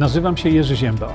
Nazywam 0.00 0.36
się 0.36 0.48
Jerzy 0.48 0.76
Ziemba. 0.76 1.14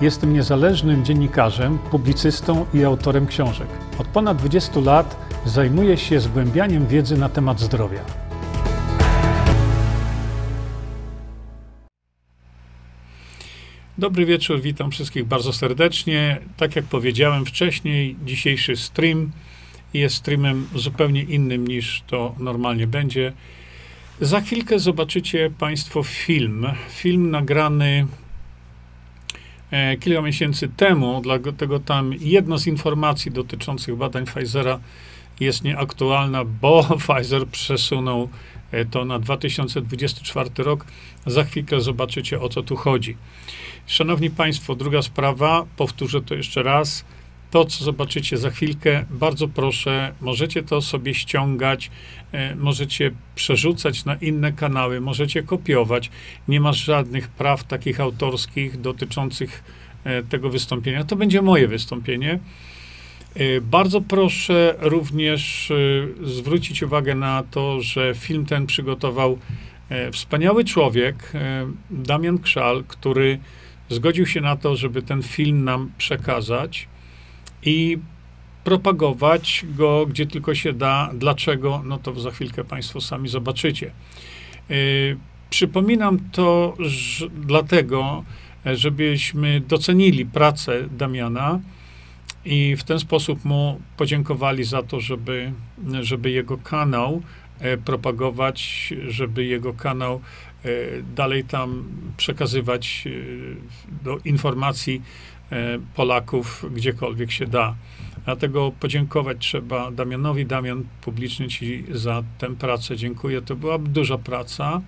Jestem 0.00 0.32
niezależnym 0.32 1.04
dziennikarzem, 1.04 1.78
publicystą 1.78 2.66
i 2.74 2.84
autorem 2.84 3.26
książek. 3.26 3.68
Od 3.98 4.06
ponad 4.06 4.38
20 4.38 4.80
lat 4.80 5.16
zajmuję 5.44 5.96
się 5.96 6.20
zgłębianiem 6.20 6.86
wiedzy 6.86 7.16
na 7.16 7.28
temat 7.28 7.60
zdrowia. 7.60 8.00
Dobry 13.98 14.26
wieczór, 14.26 14.60
witam 14.60 14.90
wszystkich 14.90 15.24
bardzo 15.24 15.52
serdecznie. 15.52 16.40
Tak 16.56 16.76
jak 16.76 16.84
powiedziałem 16.84 17.44
wcześniej, 17.44 18.16
dzisiejszy 18.24 18.76
stream 18.76 19.30
jest 19.94 20.16
streamem 20.16 20.68
zupełnie 20.74 21.22
innym 21.22 21.66
niż 21.68 22.02
to 22.06 22.34
normalnie 22.38 22.86
będzie. 22.86 23.32
Za 24.20 24.40
chwilkę 24.40 24.78
zobaczycie 24.78 25.50
Państwo 25.58 26.02
film. 26.02 26.66
Film 26.88 27.30
nagrany 27.30 28.06
kilka 30.00 30.22
miesięcy 30.22 30.68
temu, 30.68 31.20
dlatego 31.22 31.80
tam 31.80 32.12
jedno 32.20 32.58
z 32.58 32.66
informacji 32.66 33.30
dotyczących 33.30 33.96
badań 33.96 34.24
Pfizera 34.24 34.80
jest 35.40 35.64
nieaktualna, 35.64 36.44
bo 36.44 36.84
Pfizer 37.06 37.48
przesunął 37.48 38.28
e, 38.70 38.84
to 38.84 39.04
na 39.04 39.18
2024 39.18 40.50
rok. 40.58 40.86
Za 41.26 41.44
chwilkę 41.44 41.80
zobaczycie 41.80 42.40
o 42.40 42.48
co 42.48 42.62
tu 42.62 42.76
chodzi. 42.76 43.16
Szanowni 43.86 44.30
Państwo, 44.30 44.74
druga 44.74 45.02
sprawa, 45.02 45.66
powtórzę 45.76 46.22
to 46.22 46.34
jeszcze 46.34 46.62
raz. 46.62 47.04
To, 47.54 47.64
co 47.64 47.84
zobaczycie 47.84 48.36
za 48.36 48.50
chwilkę, 48.50 49.04
bardzo 49.10 49.48
proszę, 49.48 50.14
możecie 50.20 50.62
to 50.62 50.80
sobie 50.80 51.14
ściągać, 51.14 51.90
e, 52.32 52.54
możecie 52.56 53.10
przerzucać 53.34 54.04
na 54.04 54.14
inne 54.14 54.52
kanały, 54.52 55.00
możecie 55.00 55.42
kopiować. 55.42 56.10
Nie 56.48 56.60
masz 56.60 56.84
żadnych 56.84 57.28
praw 57.28 57.64
takich 57.64 58.00
autorskich 58.00 58.80
dotyczących 58.80 59.64
e, 60.04 60.22
tego 60.22 60.50
wystąpienia. 60.50 61.04
To 61.04 61.16
będzie 61.16 61.42
moje 61.42 61.68
wystąpienie. 61.68 62.38
E, 63.34 63.60
bardzo 63.60 64.00
proszę 64.00 64.74
również 64.78 65.72
zwrócić 66.22 66.82
uwagę 66.82 67.14
na 67.14 67.42
to, 67.50 67.80
że 67.80 68.14
film 68.14 68.46
ten 68.46 68.66
przygotował 68.66 69.38
wspaniały 70.12 70.64
człowiek, 70.64 71.32
Damian 71.90 72.38
Krzal, 72.38 72.84
który 72.88 73.38
zgodził 73.88 74.26
się 74.26 74.40
na 74.40 74.56
to, 74.56 74.76
żeby 74.76 75.02
ten 75.02 75.22
film 75.22 75.64
nam 75.64 75.90
przekazać 75.98 76.88
i 77.64 77.98
propagować 78.64 79.64
go 79.76 80.06
gdzie 80.06 80.26
tylko 80.26 80.54
się 80.54 80.72
da. 80.72 81.10
Dlaczego? 81.14 81.82
No 81.84 81.98
to 81.98 82.20
za 82.20 82.30
chwilkę 82.30 82.64
Państwo 82.64 83.00
sami 83.00 83.28
zobaczycie. 83.28 83.90
Yy, 84.68 85.16
przypominam 85.50 86.18
to 86.32 86.74
że, 86.78 87.28
dlatego, 87.28 88.24
żebyśmy 88.64 89.60
docenili 89.60 90.26
pracę 90.26 90.88
Damiana 90.90 91.60
i 92.44 92.76
w 92.76 92.84
ten 92.84 92.98
sposób 92.98 93.44
mu 93.44 93.80
podziękowali 93.96 94.64
za 94.64 94.82
to, 94.82 95.00
żeby, 95.00 95.52
żeby 96.00 96.30
jego 96.30 96.58
kanał 96.58 97.22
e, 97.58 97.76
propagować, 97.76 98.92
żeby 99.08 99.44
jego 99.44 99.72
kanał 99.72 100.20
e, 100.64 100.68
dalej 101.16 101.44
tam 101.44 101.84
przekazywać 102.16 103.04
e, 103.06 104.04
do 104.04 104.18
informacji 104.24 105.02
Polaków 105.94 106.64
gdziekolwiek 106.74 107.32
się 107.32 107.46
da. 107.46 107.74
Dlatego 108.24 108.72
podziękować 108.80 109.36
trzeba 109.38 109.90
Damianowi. 109.90 110.46
Damian, 110.46 110.84
publicznie 111.00 111.48
Ci 111.48 111.84
za 111.90 112.22
tę 112.38 112.56
pracę 112.56 112.96
dziękuję. 112.96 113.42
To 113.42 113.56
była 113.56 113.78
duża 113.78 114.18
praca. 114.18 114.80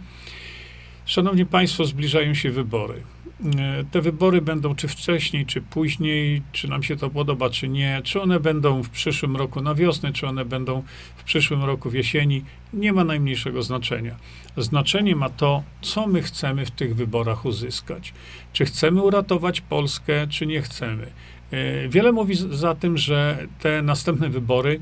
Szanowni 1.07 1.47
Państwo, 1.47 1.85
zbliżają 1.85 2.35
się 2.35 2.51
wybory. 2.51 3.03
E, 3.45 3.85
te 3.91 4.01
wybory 4.01 4.41
będą 4.41 4.75
czy 4.75 4.89
wcześniej, 4.89 5.47
czy 5.47 5.61
później, 5.61 6.43
czy 6.53 6.69
nam 6.69 6.83
się 6.83 6.97
to 6.97 7.11
podoba, 7.11 7.51
czy 7.51 7.69
nie, 7.69 8.01
czy 8.05 8.21
one 8.23 8.41
będą 8.41 8.83
w 8.83 8.91
przyszłym 8.91 9.37
roku 9.37 9.63
na 9.63 9.75
wiosnę, 9.75 10.13
czy 10.13 10.27
one 10.27 10.45
będą 10.45 10.83
w 11.17 11.25
przyszłym 11.25 11.65
roku 11.65 11.91
w 11.91 11.95
jesieni, 11.95 12.45
nie 12.73 12.93
ma 12.93 13.05
najmniejszego 13.05 13.63
znaczenia. 13.63 14.17
Znaczenie 14.57 15.17
ma 15.17 15.29
to, 15.29 15.63
co 15.83 16.07
my 16.07 16.23
chcemy 16.23 16.67
w 16.67 16.71
tych 16.71 16.97
wyborach 16.97 17.45
uzyskać. 17.45 18.15
Czy 18.53 18.65
chcemy 18.65 19.03
uratować 19.03 19.61
Polskę, 19.61 20.27
czy 20.27 20.47
nie 20.47 20.63
chcemy. 20.63 21.07
E, 21.51 21.89
wiele 21.89 22.13
mówi 22.13 22.35
za 22.51 22.75
tym, 22.75 22.99
że 22.99 23.47
te 23.61 23.83
następne 23.83 24.29
wybory 24.29 24.81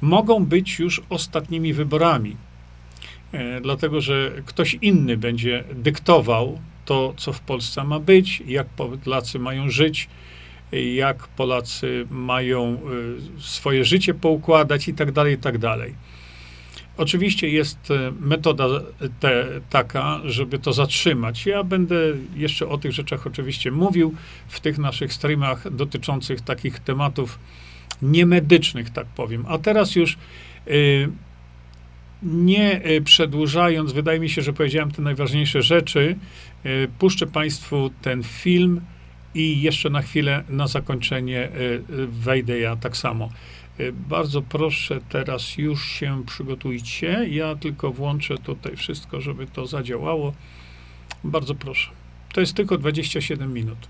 mogą 0.00 0.44
być 0.44 0.78
już 0.78 1.02
ostatnimi 1.08 1.72
wyborami 1.72 2.36
e, 3.32 3.60
dlatego 3.60 4.00
że 4.00 4.32
ktoś 4.46 4.74
inny 4.74 5.16
będzie 5.16 5.64
dyktował 5.74 6.58
to, 6.84 7.14
co 7.16 7.32
w 7.32 7.40
Polsce 7.40 7.84
ma 7.84 8.00
być, 8.00 8.42
jak 8.46 8.66
Polacy 8.66 9.38
mają 9.38 9.70
żyć, 9.70 10.08
jak 10.94 11.28
Polacy 11.28 12.06
mają 12.10 12.78
y, 13.38 13.42
swoje 13.42 13.84
życie 13.84 14.14
poukładać 14.14 14.88
i 14.88 14.94
tak 14.94 15.12
dalej, 15.12 15.34
i 15.34 15.38
tak 15.38 15.58
dalej. 15.58 15.94
Oczywiście 16.96 17.48
jest 17.48 17.90
y, 17.90 18.12
metoda 18.20 18.64
te, 19.20 19.46
taka, 19.70 20.20
żeby 20.24 20.58
to 20.58 20.72
zatrzymać. 20.72 21.46
Ja 21.46 21.64
będę 21.64 21.96
jeszcze 22.36 22.68
o 22.68 22.78
tych 22.78 22.92
rzeczach 22.92 23.26
oczywiście 23.26 23.70
mówił 23.70 24.14
w 24.48 24.60
tych 24.60 24.78
naszych 24.78 25.12
streamach 25.12 25.74
dotyczących 25.74 26.40
takich 26.40 26.78
tematów 26.78 27.38
niemedycznych, 28.02 28.90
tak 28.90 29.06
powiem. 29.06 29.44
A 29.48 29.58
teraz 29.58 29.96
już 29.96 30.18
y, 30.68 31.08
nie 32.22 32.86
y, 32.86 33.02
przedłużając, 33.02 33.92
wydaje 33.92 34.20
mi 34.20 34.30
się, 34.30 34.42
że 34.42 34.52
powiedziałem 34.52 34.90
te 34.90 35.02
najważniejsze 35.02 35.62
rzeczy. 35.62 36.16
Y, 36.66 36.88
puszczę 36.98 37.26
Państwu 37.26 37.90
ten 38.02 38.22
film 38.22 38.80
i 39.34 39.62
jeszcze 39.62 39.90
na 39.90 40.02
chwilę 40.02 40.44
na 40.48 40.66
zakończenie 40.66 41.48
y, 41.48 42.06
wejdę 42.06 42.58
ja 42.58 42.76
tak 42.76 42.96
samo. 42.96 43.28
Bardzo 43.92 44.42
proszę, 44.42 45.00
teraz 45.08 45.58
już 45.58 45.86
się 45.86 46.22
przygotujcie. 46.26 47.26
Ja 47.30 47.56
tylko 47.56 47.92
włączę 47.92 48.38
tutaj 48.38 48.76
wszystko, 48.76 49.20
żeby 49.20 49.46
to 49.46 49.66
zadziałało. 49.66 50.32
Bardzo 51.24 51.54
proszę. 51.54 51.90
To 52.32 52.40
jest 52.40 52.54
tylko 52.54 52.78
27 52.78 53.52
minut. 53.52 53.88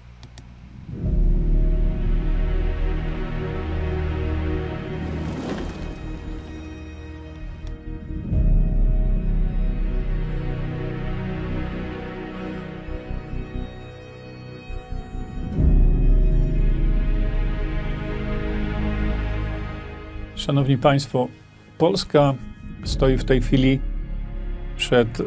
Szanowni 20.43 20.79
Państwo, 20.79 21.29
Polska 21.79 22.35
stoi 22.85 23.17
w 23.17 23.25
tej 23.25 23.43
chwili 23.43 23.81
przed 24.77 25.21
y, 25.21 25.25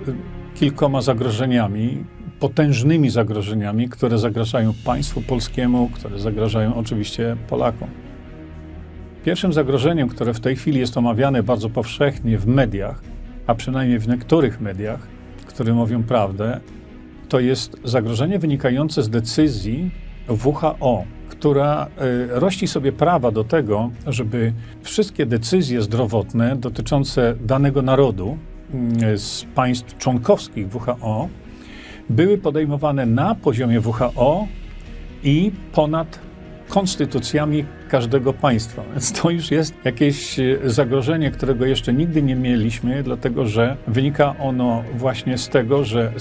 kilkoma 0.56 1.02
zagrożeniami, 1.02 2.04
potężnymi 2.40 3.10
zagrożeniami, 3.10 3.90
które 3.90 4.18
zagrażają 4.18 4.74
państwu 4.86 5.22
polskiemu, 5.22 5.90
które 5.94 6.20
zagrażają 6.20 6.76
oczywiście 6.76 7.38
Polakom. 7.48 7.88
Pierwszym 9.26 9.54
zagrożeniem, 9.54 10.10
które 10.10 10.34
w 10.34 10.40
tej 10.40 10.56
chwili 10.56 10.80
jest 10.80 10.98
omawiane 10.98 11.44
bardzo 11.44 11.70
powszechnie 11.70 12.38
w 12.38 12.48
mediach, 12.48 13.02
a 13.48 13.56
przynajmniej 13.56 14.00
w 14.00 14.08
niektórych 14.08 14.62
mediach, 14.62 15.08
które 15.46 15.74
mówią 15.74 16.04
prawdę, 16.04 16.60
to 17.30 17.40
jest 17.40 17.78
zagrożenie 17.84 18.40
wynikające 18.40 19.04
z 19.04 19.10
decyzji 19.10 19.92
WHO, 20.46 21.04
która 21.46 21.88
y, 21.88 22.40
rości 22.40 22.68
sobie 22.68 22.92
prawa 22.92 23.32
do 23.32 23.44
tego, 23.44 23.90
żeby 24.08 24.54
wszystkie 24.82 25.26
decyzje 25.26 25.82
zdrowotne 25.82 26.56
dotyczące 26.56 27.36
danego 27.42 27.82
narodu 27.82 28.38
y, 29.14 29.18
z 29.18 29.46
państw 29.56 29.98
członkowskich 29.98 30.68
WHO 30.76 31.30
były 32.10 32.38
podejmowane 32.38 33.06
na 33.06 33.36
poziomie 33.36 33.82
WHO 33.82 34.48
i 35.24 35.52
ponad 35.74 36.20
konstytucjami 36.70 37.66
każdego 37.90 38.34
państwa. 38.34 38.84
Więc 38.92 39.12
to 39.12 39.30
już 39.30 39.52
jest 39.52 39.74
jakieś 39.86 40.40
e, 40.40 40.58
zagrożenie, 40.66 41.32
którego 41.32 41.66
jeszcze 41.66 41.94
nigdy 41.94 42.22
nie 42.22 42.36
mieliśmy, 42.36 43.04
dlatego 43.04 43.46
że 43.46 43.78
wynika 43.88 44.36
ono 44.40 44.84
właśnie 44.94 45.38
z 45.38 45.50
tego, 45.50 45.84
że 45.84 46.12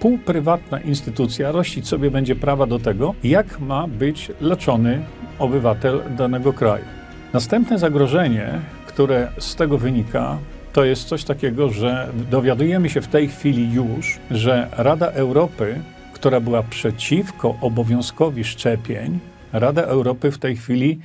półprywatna 0.00 0.80
instytucja 0.80 1.52
rościć 1.52 1.88
sobie 1.88 2.10
będzie 2.10 2.36
prawa 2.36 2.66
do 2.66 2.78
tego, 2.78 3.14
jak 3.24 3.60
ma 3.60 3.86
być 3.88 4.32
leczony 4.40 5.02
obywatel 5.38 6.00
danego 6.16 6.52
kraju. 6.52 6.84
Następne 7.32 7.78
zagrożenie, 7.78 8.48
które 8.86 9.28
z 9.38 9.56
tego 9.56 9.78
wynika, 9.78 10.38
to 10.72 10.84
jest 10.84 11.08
coś 11.08 11.24
takiego, 11.24 11.68
że 11.68 12.08
dowiadujemy 12.30 12.90
się 12.90 13.00
w 13.00 13.08
tej 13.08 13.28
chwili 13.28 13.72
już, 13.72 14.18
że 14.30 14.68
Rada 14.76 15.06
Europy, 15.06 15.80
która 16.12 16.40
była 16.40 16.62
przeciwko 16.62 17.56
obowiązkowi 17.60 18.44
szczepień, 18.44 19.18
Rada 19.54 19.82
Europy 19.82 20.30
w 20.30 20.38
tej 20.38 20.56
chwili 20.56 20.98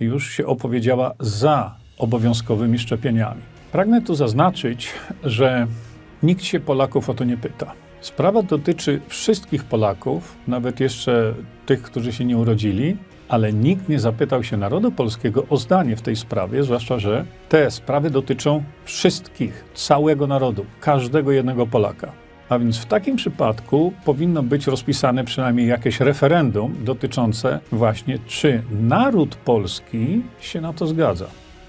już 0.00 0.30
się 0.30 0.46
opowiedziała 0.46 1.14
za 1.20 1.74
obowiązkowymi 1.98 2.78
szczepieniami. 2.78 3.42
Pragnę 3.72 4.02
tu 4.02 4.14
zaznaczyć, 4.14 4.90
że 5.22 5.66
nikt 6.22 6.44
się 6.44 6.60
Polaków 6.60 7.10
o 7.10 7.14
to 7.14 7.24
nie 7.24 7.36
pyta. 7.36 7.72
Sprawa 8.00 8.42
dotyczy 8.42 9.00
wszystkich 9.08 9.64
Polaków, 9.64 10.36
nawet 10.48 10.80
jeszcze 10.80 11.34
tych, 11.66 11.82
którzy 11.82 12.12
się 12.12 12.24
nie 12.24 12.36
urodzili, 12.36 12.96
ale 13.28 13.52
nikt 13.52 13.88
nie 13.88 13.98
zapytał 13.98 14.44
się 14.44 14.56
narodu 14.56 14.92
polskiego 14.92 15.46
o 15.50 15.56
zdanie 15.56 15.96
w 15.96 16.02
tej 16.02 16.16
sprawie, 16.16 16.62
zwłaszcza, 16.62 16.98
że 16.98 17.24
te 17.48 17.70
sprawy 17.70 18.10
dotyczą 18.10 18.62
wszystkich, 18.84 19.64
całego 19.74 20.26
narodu, 20.26 20.66
każdego 20.80 21.32
jednego 21.32 21.66
Polaka. 21.66 22.23
A 22.48 22.58
więc 22.58 22.78
w 22.78 22.86
takim 22.86 23.16
przypadku 23.16 23.92
powinno 24.04 24.42
być 24.42 24.66
rozpisane 24.66 25.24
przynajmniej 25.24 25.68
jakieś 25.68 26.00
referendum 26.00 26.74
dotyczące 26.84 27.60
właśnie, 27.72 28.18
czy 28.26 28.62
naród 28.70 29.36
polski 29.36 30.22
się 30.40 30.60
na 30.60 30.72
to 30.72 30.86
zgadza. 30.86 31.26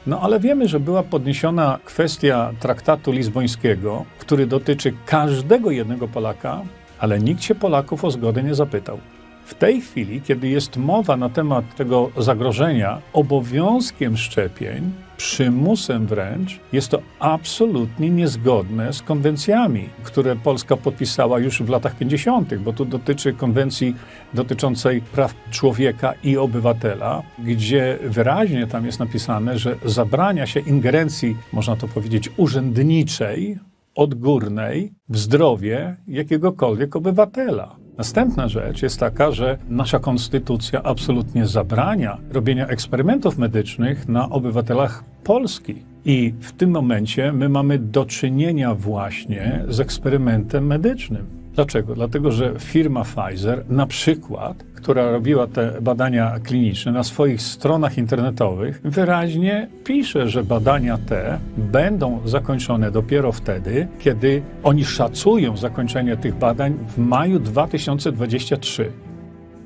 No 0.07 0.22
ale 0.22 0.39
wiemy, 0.39 0.68
że 0.68 0.80
była 0.80 1.04
podniesiona 1.04 1.80
kwestia 1.86 2.51
traktatu 2.60 3.12
lizbońskiego, 3.12 4.06
który 4.19 4.48
dotyczy 4.48 4.94
każdego 5.06 5.72
jednego 5.72 6.07
Polaka, 6.07 6.62
ale 7.00 7.19
nikt 7.19 7.44
się 7.44 7.56
Polaków 7.56 8.06
o 8.06 8.12
zgodę 8.12 8.44
nie 8.44 8.56
zapytał. 8.56 9.00
W 9.45 9.54
tej 9.54 9.81
chwili, 9.81 10.22
kiedy 10.22 10.48
jest 10.48 10.77
mowa 10.77 11.18
na 11.18 11.30
temat 11.30 11.75
tego 11.75 12.12
zagrożenia 12.18 13.01
obowiązkiem 13.13 14.18
szczepień, 14.18 14.92
przymusem 15.18 16.08
wręcz, 16.08 16.60
jest 16.74 16.90
to 16.90 17.02
absolutnie 17.20 18.10
niezgodne 18.10 18.94
z 18.94 19.02
konwencjami, 19.02 19.90
które 20.04 20.36
Polska 20.36 20.78
podpisała 20.78 21.40
już 21.40 21.62
w 21.62 21.70
latach 21.70 21.98
50., 21.98 22.56
bo 22.56 22.74
tu 22.74 22.86
dotyczy 22.86 23.34
konwencji 23.34 23.96
dotyczącej 24.34 25.02
praw 25.02 25.34
człowieka 25.52 26.14
i 26.24 26.38
obywatela, 26.38 27.24
gdzie 27.40 28.00
wyraźnie 28.04 28.68
tam 28.68 28.86
jest 28.86 29.00
napisane, 29.00 29.60
że 29.60 29.76
zabrania 29.86 30.46
się 30.46 30.60
ingerencji, 30.60 31.38
można 31.54 31.76
to 31.76 31.88
powiedzieć, 31.88 32.30
urzędniczej, 32.38 33.60
odgórnej 33.96 34.94
w 35.10 35.18
zdrowie 35.18 35.96
jakiegokolwiek 36.08 36.96
obywatela. 36.96 37.85
Następna 37.98 38.48
rzecz 38.48 38.82
jest 38.82 39.00
taka, 39.00 39.32
że 39.32 39.58
nasza 39.70 40.00
konstytucja 40.00 40.84
absolutnie 40.84 41.48
zabrania 41.48 42.18
robienia 42.32 42.68
eksperymentów 42.68 43.38
medycznych 43.38 44.08
na 44.08 44.30
obywatelach 44.30 45.04
Polski. 45.24 45.76
I 46.06 46.34
w 46.40 46.52
tym 46.52 46.70
momencie 46.70 47.32
my 47.32 47.50
mamy 47.50 47.80
do 47.80 48.06
czynienia 48.06 48.76
właśnie 48.76 49.64
z 49.68 49.80
eksperymentem 49.80 50.68
medycznym. 50.68 51.45
Dlaczego? 51.56 51.96
Dlatego, 51.96 52.31
że 52.31 52.54
firma 52.60 53.04
Pfizer, 53.04 53.63
na 53.69 53.88
przykład, 53.88 54.63
która 54.75 55.12
robiła 55.12 55.48
te 55.48 55.81
badania 55.81 56.40
kliniczne, 56.44 56.92
na 56.92 57.04
swoich 57.04 57.42
stronach 57.42 57.98
internetowych 57.98 58.81
wyraźnie 58.84 59.68
pisze, 59.84 60.30
że 60.30 60.44
badania 60.44 60.98
te 60.98 61.40
będą 61.57 62.19
zakończone 62.25 62.92
dopiero 62.92 63.31
wtedy, 63.31 63.88
kiedy 64.00 64.42
oni 64.63 64.86
szacują 64.86 65.57
zakończenie 65.57 66.18
tych 66.18 66.36
badań 66.36 66.74
w 66.88 66.98
maju 66.98 67.40
2023. 67.40 68.92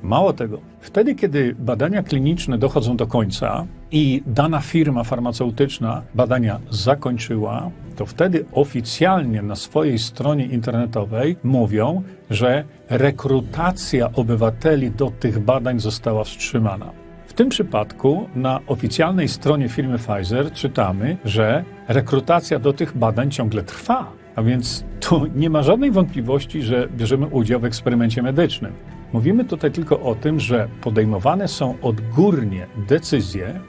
Mało 0.02 0.32
tego, 0.32 0.60
wtedy, 0.80 1.14
kiedy 1.14 1.54
badania 1.58 2.02
kliniczne 2.02 2.58
dochodzą 2.58 2.96
do 2.96 3.06
końca 3.06 3.66
i 3.92 4.22
dana 4.26 4.60
firma 4.60 5.04
farmaceutyczna 5.04 6.02
badania 6.14 6.60
zakończyła, 6.70 7.70
to 8.00 8.06
wtedy 8.06 8.44
oficjalnie 8.52 9.42
na 9.42 9.56
swojej 9.56 9.98
stronie 9.98 10.46
internetowej 10.46 11.36
mówią, 11.44 12.02
że 12.30 12.64
rekrutacja 12.88 14.12
obywateli 14.12 14.90
do 14.90 15.10
tych 15.10 15.38
badań 15.38 15.80
została 15.80 16.24
wstrzymana. 16.24 16.92
W 17.26 17.32
tym 17.32 17.48
przypadku 17.48 18.28
na 18.34 18.60
oficjalnej 18.66 19.28
stronie 19.28 19.68
firmy 19.68 19.98
Pfizer 19.98 20.52
czytamy, 20.52 21.16
że 21.24 21.64
rekrutacja 21.88 22.58
do 22.58 22.72
tych 22.72 22.96
badań 22.96 23.30
ciągle 23.30 23.62
trwa. 23.62 24.12
A 24.36 24.42
więc 24.42 24.84
tu 25.00 25.26
nie 25.34 25.50
ma 25.50 25.62
żadnej 25.62 25.90
wątpliwości, 25.90 26.62
że 26.62 26.88
bierzemy 26.96 27.26
udział 27.26 27.60
w 27.60 27.64
eksperymencie 27.64 28.22
medycznym. 28.22 28.72
Mówimy 29.12 29.44
tutaj 29.44 29.70
tylko 29.70 30.00
o 30.00 30.14
tym, 30.14 30.40
że 30.40 30.68
podejmowane 30.80 31.48
są 31.48 31.74
odgórnie 31.82 32.66
decyzje 32.88 33.60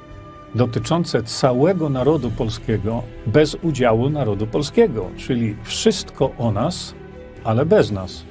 dotyczące 0.55 1.23
całego 1.23 1.89
narodu 1.89 2.31
polskiego 2.31 3.03
bez 3.25 3.57
udziału 3.61 4.09
narodu 4.09 4.47
polskiego, 4.47 5.09
czyli 5.17 5.55
wszystko 5.63 6.31
o 6.37 6.51
nas, 6.51 6.95
ale 7.43 7.65
bez 7.65 7.91
nas. 7.91 8.23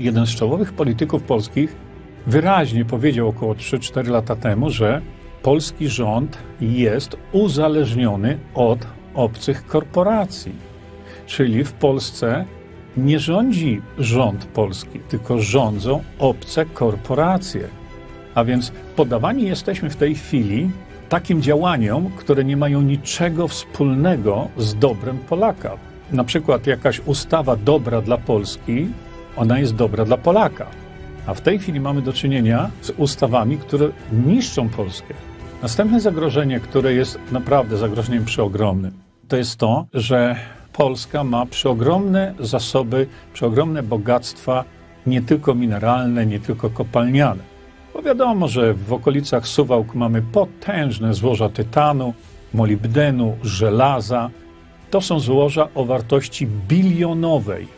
Jeden 0.00 0.26
z 0.26 0.30
czołowych 0.30 0.72
polityków 0.72 1.22
polskich 1.22 1.76
wyraźnie 2.26 2.84
powiedział 2.84 3.28
około 3.28 3.54
3-4 3.54 4.08
lata 4.08 4.36
temu, 4.36 4.70
że 4.70 5.02
polski 5.42 5.88
rząd 5.88 6.38
jest 6.60 7.16
uzależniony 7.32 8.38
od 8.54 8.86
obcych 9.14 9.66
korporacji. 9.66 10.52
Czyli 11.26 11.64
w 11.64 11.72
Polsce 11.72 12.44
nie 12.96 13.18
rządzi 13.18 13.82
rząd 13.98 14.44
polski, 14.44 15.00
tylko 15.08 15.38
rządzą 15.38 16.02
obce 16.18 16.66
korporacje. 16.66 17.68
A 18.34 18.44
więc 18.44 18.72
podawani 18.96 19.42
jesteśmy 19.42 19.90
w 19.90 19.96
tej 19.96 20.14
chwili 20.14 20.70
takim 21.08 21.42
działaniom, 21.42 22.10
które 22.16 22.44
nie 22.44 22.56
mają 22.56 22.82
niczego 22.82 23.48
wspólnego 23.48 24.48
z 24.56 24.74
dobrem 24.74 25.18
Polaka. 25.18 25.70
Na 26.12 26.24
przykład 26.24 26.66
jakaś 26.66 27.00
ustawa 27.00 27.56
dobra 27.56 28.02
dla 28.02 28.18
Polski, 28.18 28.86
ona 29.36 29.58
jest 29.58 29.74
dobra 29.74 30.04
dla 30.04 30.16
Polaka. 30.16 30.66
A 31.26 31.34
w 31.34 31.40
tej 31.40 31.58
chwili 31.58 31.80
mamy 31.80 32.02
do 32.02 32.12
czynienia 32.12 32.70
z 32.82 32.90
ustawami, 32.90 33.58
które 33.58 33.88
niszczą 34.26 34.68
Polskę. 34.68 35.14
Następne 35.62 36.00
zagrożenie, 36.00 36.60
które 36.60 36.92
jest 36.92 37.18
naprawdę 37.32 37.76
zagrożeniem 37.76 38.24
przeogromnym, 38.24 38.92
to 39.28 39.36
jest 39.36 39.56
to, 39.56 39.86
że 39.94 40.36
Polska 40.72 41.24
ma 41.24 41.46
przeogromne 41.46 42.34
zasoby, 42.40 43.06
przeogromne 43.32 43.82
bogactwa, 43.82 44.64
nie 45.06 45.22
tylko 45.22 45.54
mineralne, 45.54 46.26
nie 46.26 46.40
tylko 46.40 46.70
kopalniane. 46.70 47.57
Bo 47.98 48.02
wiadomo, 48.02 48.48
że 48.48 48.74
w 48.74 48.92
okolicach 48.92 49.48
Suwałk 49.48 49.94
mamy 49.94 50.22
potężne 50.22 51.14
złoża 51.14 51.48
tytanu, 51.48 52.14
molibdenu, 52.54 53.36
żelaza. 53.42 54.30
To 54.90 55.00
są 55.00 55.20
złoża 55.20 55.68
o 55.74 55.84
wartości 55.84 56.46
bilionowej. 56.46 57.68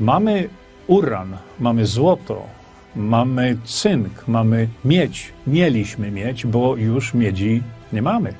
Mamy 0.00 0.48
uran, 0.86 1.36
mamy 1.60 1.86
złoto, 1.86 2.42
mamy 2.96 3.56
cynk, 3.64 4.28
mamy 4.28 4.68
miedź. 4.84 5.32
Mieliśmy 5.46 6.10
mieć, 6.10 6.46
bo 6.46 6.76
już 6.76 7.14
miedzi 7.14 7.62
nie 7.92 8.02
mamy. 8.02 8.34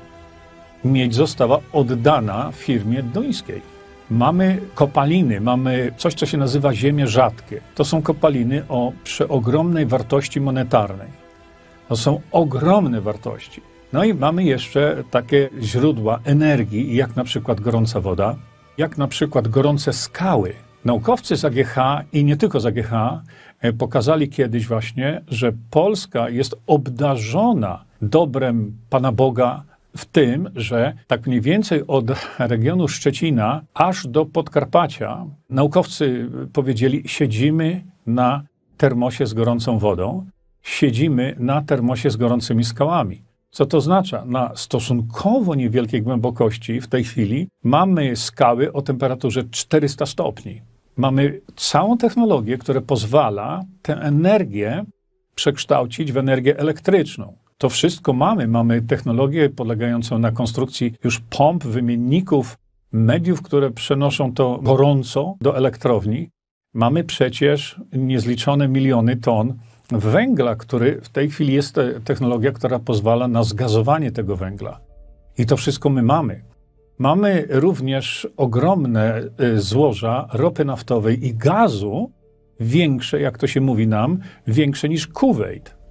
Miedź 0.83 1.15
została 1.15 1.59
oddana 1.73 2.51
firmie 2.51 3.03
duńskiej. 3.03 3.72
Mamy 4.13 4.61
kopaliny, 4.75 5.41
mamy 5.41 5.91
coś, 5.97 6.13
co 6.13 6.25
się 6.25 6.37
nazywa 6.37 6.73
ziemie 6.73 7.07
rzadkie. 7.07 7.61
To 7.75 7.85
są 7.85 8.01
kopaliny 8.01 8.63
o 8.69 8.91
przeogromnej 9.03 9.85
wartości 9.85 10.41
monetarnej. 10.41 11.07
To 11.89 11.95
są 11.95 12.21
ogromne 12.31 13.01
wartości. 13.01 13.61
No 13.93 14.03
i 14.03 14.13
mamy 14.13 14.43
jeszcze 14.43 15.03
takie 15.11 15.49
źródła 15.61 16.19
energii, 16.25 16.95
jak 16.95 17.15
na 17.15 17.23
przykład 17.23 17.61
gorąca 17.61 17.99
woda, 18.01 18.35
jak 18.77 18.97
na 18.97 19.07
przykład 19.07 19.47
gorące 19.47 19.93
skały. 19.93 20.53
Naukowcy 20.85 21.35
z 21.35 21.45
AGH 21.45 21.75
i 22.13 22.23
nie 22.25 22.37
tylko 22.37 22.59
z 22.59 22.65
AGH 22.65 22.93
e, 23.59 23.73
pokazali 23.73 24.29
kiedyś 24.29 24.67
właśnie, 24.67 25.21
że 25.27 25.51
Polska 25.69 26.29
jest 26.29 26.55
obdarzona 26.67 27.83
dobrem 28.01 28.77
Pana 28.89 29.11
Boga, 29.11 29.63
w 29.97 30.05
tym, 30.05 30.49
że 30.55 30.93
tak 31.07 31.27
mniej 31.27 31.41
więcej 31.41 31.87
od 31.87 32.05
regionu 32.39 32.87
Szczecina 32.87 33.61
aż 33.73 34.07
do 34.07 34.25
Podkarpacia 34.25 35.25
naukowcy 35.49 36.29
powiedzieli: 36.53 37.03
siedzimy 37.05 37.83
na 38.05 38.43
termosie 38.77 39.27
z 39.27 39.33
gorącą 39.33 39.77
wodą, 39.79 40.25
siedzimy 40.61 41.35
na 41.39 41.61
termosie 41.61 42.09
z 42.09 42.17
gorącymi 42.17 42.63
skałami. 42.63 43.21
Co 43.51 43.65
to 43.65 43.77
oznacza? 43.77 44.25
Na 44.25 44.51
stosunkowo 44.55 45.55
niewielkiej 45.55 46.01
głębokości 46.01 46.81
w 46.81 46.87
tej 46.87 47.03
chwili 47.03 47.47
mamy 47.63 48.15
skały 48.15 48.73
o 48.73 48.81
temperaturze 48.81 49.43
400 49.43 50.05
stopni. 50.05 50.61
Mamy 50.97 51.41
całą 51.55 51.97
technologię, 51.97 52.57
która 52.57 52.81
pozwala 52.81 53.63
tę 53.81 53.93
energię 53.93 54.83
przekształcić 55.35 56.11
w 56.11 56.17
energię 56.17 56.59
elektryczną. 56.59 57.42
To 57.57 57.69
wszystko 57.69 58.13
mamy. 58.13 58.47
Mamy 58.47 58.81
technologię 58.81 59.49
polegającą 59.49 60.19
na 60.19 60.31
konstrukcji 60.31 60.93
już 61.03 61.19
pomp, 61.19 61.63
wymienników, 61.63 62.57
mediów, 62.91 63.41
które 63.41 63.71
przenoszą 63.71 64.33
to 64.33 64.59
gorąco 64.63 65.35
do 65.41 65.57
elektrowni. 65.57 66.29
Mamy 66.73 67.03
przecież 67.03 67.81
niezliczone 67.93 68.67
miliony 68.67 69.17
ton 69.17 69.53
węgla, 69.91 70.55
który 70.55 71.01
w 71.01 71.09
tej 71.09 71.29
chwili 71.29 71.53
jest 71.53 71.79
technologia, 72.03 72.51
która 72.51 72.79
pozwala 72.79 73.27
na 73.27 73.43
zgazowanie 73.43 74.11
tego 74.11 74.35
węgla. 74.35 74.79
I 75.37 75.45
to 75.45 75.57
wszystko 75.57 75.89
my 75.89 76.03
mamy. 76.03 76.41
Mamy 76.99 77.47
również 77.49 78.27
ogromne 78.37 79.21
y, 79.41 79.61
złoża 79.61 80.27
ropy 80.33 80.65
naftowej 80.65 81.27
i 81.27 81.35
gazu, 81.35 82.11
większe, 82.59 83.21
jak 83.21 83.37
to 83.37 83.47
się 83.47 83.61
mówi 83.61 83.87
nam, 83.87 84.19
większe 84.47 84.89
niż 84.89 85.07
Kuwait 85.07 85.82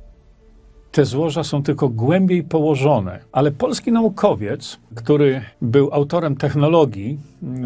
te 0.93 1.05
złoża 1.05 1.45
są 1.45 1.63
tylko 1.63 1.89
głębiej 1.89 2.43
położone. 2.43 3.19
Ale 3.33 3.51
polski 3.51 3.93
naukowiec, 3.93 4.81
który 4.95 5.41
był 5.63 5.89
autorem 5.93 6.37
technologii, 6.37 7.19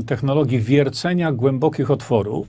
technologii 0.06 0.60
wiercenia 0.60 1.32
głębokich 1.32 1.90
otworów, 1.90 2.48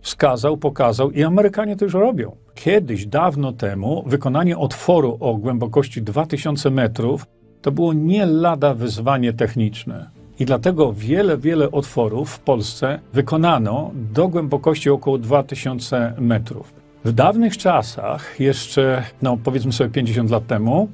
wskazał, 0.00 0.56
pokazał 0.56 1.10
i 1.10 1.22
Amerykanie 1.22 1.76
to 1.76 1.84
już 1.84 1.94
robią. 1.94 2.36
Kiedyś, 2.54 3.06
dawno 3.06 3.52
temu, 3.52 4.04
wykonanie 4.06 4.58
otworu 4.58 5.16
o 5.20 5.34
głębokości 5.34 6.02
2000 6.02 6.70
metrów 6.70 7.26
to 7.62 7.72
było 7.72 7.92
nie 7.92 8.26
lada 8.26 8.74
wyzwanie 8.74 9.32
techniczne. 9.32 10.10
I 10.38 10.44
dlatego 10.44 10.92
wiele, 10.92 11.38
wiele 11.38 11.70
otworów 11.70 12.30
w 12.30 12.40
Polsce 12.40 12.98
wykonano 13.12 13.90
do 13.94 14.28
głębokości 14.28 14.90
około 14.90 15.18
2000 15.18 16.14
metrów. 16.18 16.81
W 17.04 17.12
dawnych 17.12 17.56
czasach, 17.56 18.40
jeszcze 18.40 19.04
no, 19.22 19.36
powiedzmy 19.44 19.72
sobie 19.72 19.90
50 19.90 20.30
lat 20.30 20.46
temu, 20.46 20.88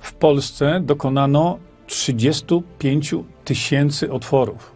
w 0.00 0.14
Polsce 0.14 0.80
dokonano 0.84 1.58
35 1.86 3.14
tysięcy 3.44 4.12
otworów. 4.12 4.72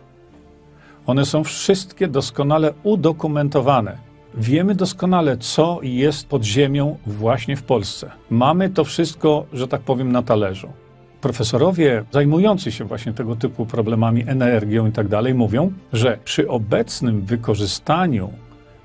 One 1.06 1.26
są 1.26 1.44
wszystkie 1.44 2.08
doskonale 2.08 2.72
udokumentowane. 2.82 3.98
Wiemy 4.34 4.74
doskonale, 4.74 5.36
co 5.36 5.78
jest 5.82 6.26
pod 6.26 6.44
ziemią 6.44 6.98
właśnie 7.06 7.56
w 7.56 7.62
Polsce. 7.62 8.10
Mamy 8.30 8.70
to 8.70 8.84
wszystko, 8.84 9.46
że 9.52 9.68
tak 9.68 9.80
powiem, 9.80 10.12
na 10.12 10.22
talerzu. 10.22 10.68
Profesorowie 11.20 12.04
zajmujący 12.10 12.72
się 12.72 12.84
właśnie 12.84 13.12
tego 13.12 13.36
typu 13.36 13.66
problemami, 13.66 14.24
energią 14.26 14.86
i 14.86 14.92
tak 14.92 15.08
dalej, 15.08 15.34
mówią, 15.34 15.72
że 15.92 16.18
przy 16.24 16.48
obecnym 16.48 17.22
wykorzystaniu 17.22 18.30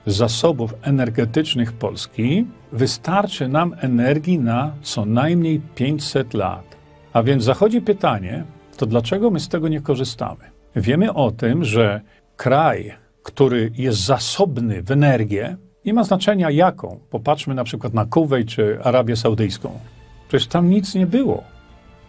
zasobów 0.07 0.73
energetycznych 0.81 1.73
Polski 1.73 2.45
wystarczy 2.71 3.47
nam 3.47 3.75
energii 3.81 4.39
na 4.39 4.73
co 4.81 5.05
najmniej 5.05 5.61
500 5.75 6.33
lat. 6.33 6.77
A 7.13 7.23
więc 7.23 7.43
zachodzi 7.43 7.81
pytanie, 7.81 8.43
to 8.77 8.85
dlaczego 8.85 9.31
my 9.31 9.39
z 9.39 9.47
tego 9.47 9.67
nie 9.67 9.81
korzystamy? 9.81 10.43
Wiemy 10.75 11.13
o 11.13 11.31
tym, 11.31 11.63
że 11.63 12.01
kraj, 12.35 12.93
który 13.23 13.71
jest 13.77 14.05
zasobny 14.05 14.83
w 14.83 14.91
energię, 14.91 15.57
nie 15.85 15.93
ma 15.93 16.03
znaczenia 16.03 16.51
jaką. 16.51 16.99
Popatrzmy 17.09 17.55
na 17.55 17.63
przykład 17.63 17.93
na 17.93 18.05
Kuwejt 18.05 18.47
czy 18.47 18.79
Arabię 18.83 19.15
Saudyjską. 19.15 19.79
Przecież 20.27 20.47
tam 20.47 20.69
nic 20.69 20.95
nie 20.95 21.07
było. 21.07 21.43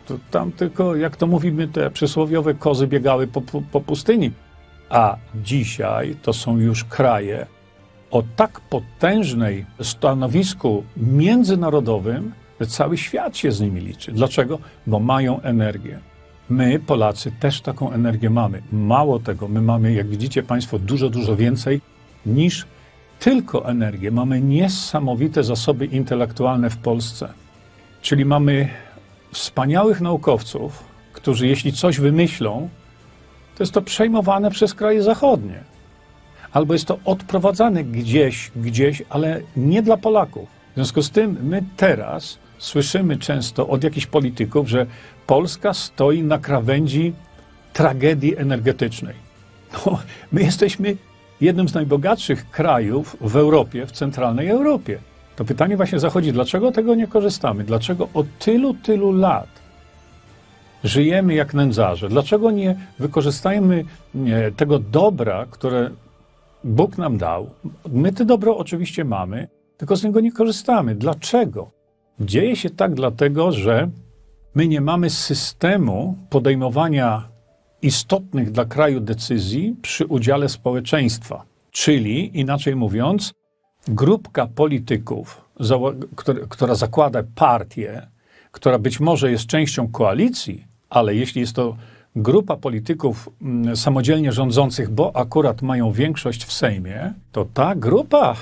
To 0.06 0.14
tam 0.30 0.52
tylko, 0.52 0.96
jak 0.96 1.16
to 1.16 1.26
mówimy, 1.26 1.68
te 1.68 1.90
przysłowiowe 1.90 2.54
kozy 2.54 2.86
biegały 2.86 3.26
po, 3.26 3.42
po 3.72 3.80
pustyni. 3.80 4.30
A 4.90 5.16
dzisiaj 5.34 6.16
to 6.22 6.32
są 6.32 6.58
już 6.58 6.84
kraje 6.84 7.46
o 8.10 8.22
tak 8.36 8.60
potężnej 8.60 9.66
stanowisku 9.82 10.84
międzynarodowym, 10.96 12.32
że 12.60 12.66
cały 12.66 12.98
świat 12.98 13.36
się 13.36 13.52
z 13.52 13.60
nimi 13.60 13.80
liczy. 13.80 14.12
Dlaczego? 14.12 14.58
Bo 14.86 15.00
mają 15.00 15.40
energię. 15.40 15.98
My, 16.50 16.78
Polacy, 16.78 17.32
też 17.40 17.60
taką 17.60 17.92
energię 17.92 18.30
mamy. 18.30 18.62
Mało 18.72 19.18
tego, 19.18 19.48
my 19.48 19.60
mamy, 19.62 19.92
jak 19.92 20.08
widzicie 20.08 20.42
Państwo, 20.42 20.78
dużo, 20.78 21.10
dużo 21.10 21.36
więcej 21.36 21.80
niż 22.26 22.66
tylko 23.18 23.68
energię. 23.68 24.10
Mamy 24.10 24.40
niesamowite 24.40 25.44
zasoby 25.44 25.86
intelektualne 25.86 26.70
w 26.70 26.76
Polsce. 26.76 27.28
Czyli 28.02 28.24
mamy 28.24 28.68
wspaniałych 29.32 30.00
naukowców, 30.00 30.84
którzy 31.12 31.46
jeśli 31.46 31.72
coś 31.72 32.00
wymyślą, 32.00 32.68
to 33.56 33.62
jest 33.62 33.72
to 33.72 33.82
przejmowane 33.82 34.50
przez 34.50 34.74
kraje 34.74 35.02
zachodnie. 35.02 35.64
Albo 36.52 36.72
jest 36.72 36.84
to 36.84 36.98
odprowadzane 37.04 37.84
gdzieś, 37.84 38.50
gdzieś, 38.56 39.02
ale 39.10 39.40
nie 39.56 39.82
dla 39.82 39.96
Polaków. 39.96 40.48
W 40.72 40.74
związku 40.74 41.02
z 41.02 41.10
tym 41.10 41.36
my 41.42 41.62
teraz 41.76 42.38
słyszymy 42.58 43.16
często 43.16 43.68
od 43.68 43.84
jakichś 43.84 44.06
polityków, 44.06 44.68
że 44.68 44.86
Polska 45.26 45.74
stoi 45.74 46.22
na 46.22 46.38
krawędzi 46.38 47.12
tragedii 47.72 48.36
energetycznej. 48.36 49.14
No, 49.86 49.98
my 50.32 50.42
jesteśmy 50.42 50.96
jednym 51.40 51.68
z 51.68 51.74
najbogatszych 51.74 52.50
krajów 52.50 53.16
w 53.20 53.36
Europie, 53.36 53.86
w 53.86 53.92
centralnej 53.92 54.48
Europie. 54.48 54.98
To 55.36 55.44
pytanie 55.44 55.76
właśnie 55.76 55.98
zachodzi, 55.98 56.32
dlaczego 56.32 56.72
tego 56.72 56.94
nie 56.94 57.06
korzystamy? 57.06 57.64
Dlaczego 57.64 58.08
od 58.14 58.26
tylu, 58.38 58.74
tylu 58.74 59.12
lat 59.12 59.48
żyjemy 60.84 61.34
jak 61.34 61.54
nędzarze? 61.54 62.08
Dlaczego 62.08 62.50
nie 62.50 62.76
wykorzystajmy 62.98 63.84
tego 64.56 64.78
dobra, 64.78 65.46
które 65.50 65.90
Bóg 66.64 66.98
nam 66.98 67.18
dał? 67.18 67.50
My 67.92 68.12
to 68.12 68.24
dobro 68.24 68.58
oczywiście 68.58 69.04
mamy, 69.04 69.48
tylko 69.76 69.96
z 69.96 70.04
niego 70.04 70.20
nie 70.20 70.32
korzystamy. 70.32 70.94
Dlaczego? 70.94 71.70
Dzieje 72.20 72.56
się 72.56 72.70
tak 72.70 72.94
dlatego, 72.94 73.52
że 73.52 73.90
my 74.54 74.68
nie 74.68 74.80
mamy 74.80 75.10
systemu 75.10 76.16
podejmowania 76.30 77.28
istotnych 77.82 78.50
dla 78.50 78.64
kraju 78.64 79.00
decyzji 79.00 79.76
przy 79.82 80.06
udziale 80.06 80.48
społeczeństwa. 80.48 81.44
Czyli, 81.70 82.38
inaczej 82.38 82.76
mówiąc, 82.76 83.32
grupka 83.88 84.46
polityków, 84.46 85.44
która 86.48 86.74
zakłada 86.74 87.22
partię, 87.34 88.06
która 88.52 88.78
być 88.78 89.00
może 89.00 89.30
jest 89.30 89.46
częścią 89.46 89.88
koalicji, 89.88 90.66
ale 90.90 91.14
jeśli 91.14 91.40
jest 91.40 91.52
to 91.52 91.76
grupa 92.16 92.56
polityków 92.56 93.28
mm, 93.42 93.76
samodzielnie 93.76 94.32
rządzących, 94.32 94.90
bo 94.90 95.16
akurat 95.16 95.62
mają 95.62 95.92
większość 95.92 96.44
w 96.44 96.52
Sejmie, 96.52 97.12
to 97.32 97.46
ta 97.54 97.74
grupa 97.74 98.36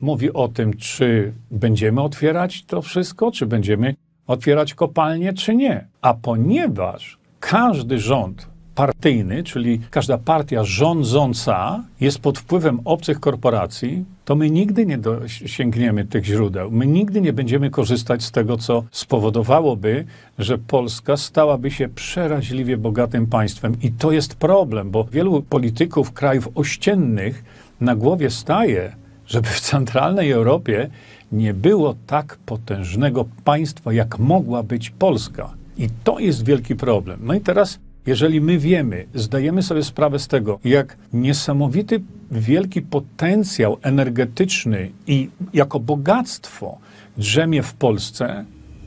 mówi 0.00 0.32
o 0.32 0.48
tym, 0.48 0.74
czy 0.76 1.32
będziemy 1.50 2.00
otwierać 2.00 2.64
to 2.64 2.82
wszystko, 2.82 3.30
czy 3.30 3.46
będziemy 3.46 3.94
otwierać 4.26 4.74
kopalnie, 4.74 5.32
czy 5.32 5.54
nie. 5.54 5.86
A 6.02 6.14
ponieważ 6.14 7.18
każdy 7.40 7.98
rząd 7.98 8.49
partyjny, 8.80 9.42
czyli 9.42 9.80
każda 9.90 10.18
partia 10.18 10.64
rządząca 10.64 11.84
jest 12.00 12.18
pod 12.18 12.38
wpływem 12.38 12.80
obcych 12.84 13.20
korporacji, 13.20 14.04
to 14.24 14.34
my 14.34 14.50
nigdy 14.50 14.86
nie 14.86 14.98
dosięgniemy 14.98 16.04
tych 16.04 16.24
źródeł. 16.24 16.70
My 16.70 16.86
nigdy 16.86 17.20
nie 17.20 17.32
będziemy 17.32 17.70
korzystać 17.70 18.22
z 18.22 18.30
tego, 18.30 18.56
co 18.56 18.84
spowodowałoby, 18.90 20.04
że 20.38 20.58
Polska 20.58 21.16
stałaby 21.16 21.70
się 21.70 21.88
przeraźliwie 21.88 22.76
bogatym 22.76 23.26
państwem. 23.26 23.76
I 23.82 23.90
to 23.92 24.12
jest 24.12 24.34
problem, 24.34 24.90
bo 24.90 25.04
wielu 25.04 25.42
polityków 25.42 26.12
krajów 26.12 26.48
ościennych 26.54 27.44
na 27.80 27.96
głowie 27.96 28.30
staje, 28.30 28.92
żeby 29.26 29.48
w 29.48 29.60
centralnej 29.60 30.30
Europie 30.30 30.90
nie 31.32 31.54
było 31.54 31.94
tak 32.06 32.38
potężnego 32.46 33.24
państwa, 33.44 33.92
jak 33.92 34.18
mogła 34.18 34.62
być 34.62 34.90
Polska. 34.90 35.50
I 35.78 35.88
to 36.04 36.18
jest 36.18 36.44
wielki 36.44 36.76
problem. 36.76 37.20
No 37.22 37.34
i 37.34 37.40
teraz 37.40 37.78
jeżeli 38.06 38.40
my 38.40 38.58
wiemy, 38.58 39.06
zdajemy 39.14 39.62
sobie 39.62 39.84
sprawę 39.84 40.18
z 40.18 40.28
tego, 40.28 40.58
jak 40.64 40.96
niesamowity, 41.12 42.00
wielki 42.30 42.82
potencjał 42.82 43.76
energetyczny 43.82 44.90
i 45.06 45.28
jako 45.52 45.80
bogactwo 45.80 46.78
drzemie 47.16 47.62
w 47.62 47.74
Polsce, 47.74 48.44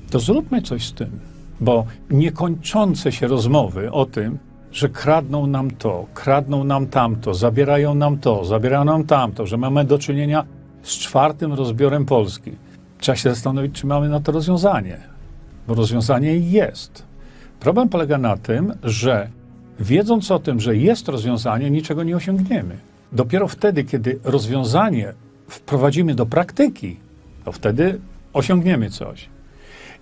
to 0.10 0.20
zróbmy 0.20 0.62
coś 0.62 0.86
z 0.86 0.94
tym. 0.94 1.20
Bo 1.60 1.86
niekończące 2.10 3.12
się 3.12 3.28
rozmowy 3.28 3.92
o 3.92 4.06
tym, 4.06 4.38
że 4.72 4.90
kradną 4.90 5.48
nam 5.48 5.72
to, 5.72 6.06
kradną 6.14 6.64
nam 6.64 6.88
tamto, 6.88 7.34
zabierają 7.34 7.96
nam 7.96 8.18
to, 8.18 8.46
zabierają 8.46 8.86
nam 8.86 9.04
tamto, 9.04 9.46
że 9.46 9.58
mamy 9.58 9.86
do 9.86 9.98
czynienia 9.98 10.46
z 10.84 10.98
czwartym 10.98 11.54
rozbiorem 11.54 12.06
Polski. 12.06 12.52
Trzeba 13.00 13.16
się 13.16 13.30
zastanowić, 13.30 13.76
czy 13.76 13.88
mamy 13.88 14.10
na 14.10 14.20
to 14.20 14.32
rozwiązanie, 14.32 14.98
bo 15.68 15.76
rozwiązanie 15.76 16.38
jest. 16.38 17.13
Problem 17.64 17.90
polega 17.90 18.18
na 18.18 18.38
tym, 18.38 18.74
że 18.84 19.30
wiedząc 19.80 20.32
o 20.32 20.40
tym, 20.40 20.60
że 20.60 20.78
jest 20.78 21.08
rozwiązanie, 21.08 21.72
niczego 21.72 22.04
nie 22.04 22.16
osiągniemy. 22.16 22.78
Dopiero 23.12 23.48
wtedy, 23.48 23.84
kiedy 23.84 24.20
rozwiązanie 24.24 25.14
wprowadzimy 25.48 26.16
do 26.16 26.26
praktyki, 26.26 26.98
to 27.46 27.52
wtedy 27.52 28.00
osiągniemy 28.34 28.90
coś. 28.90 29.30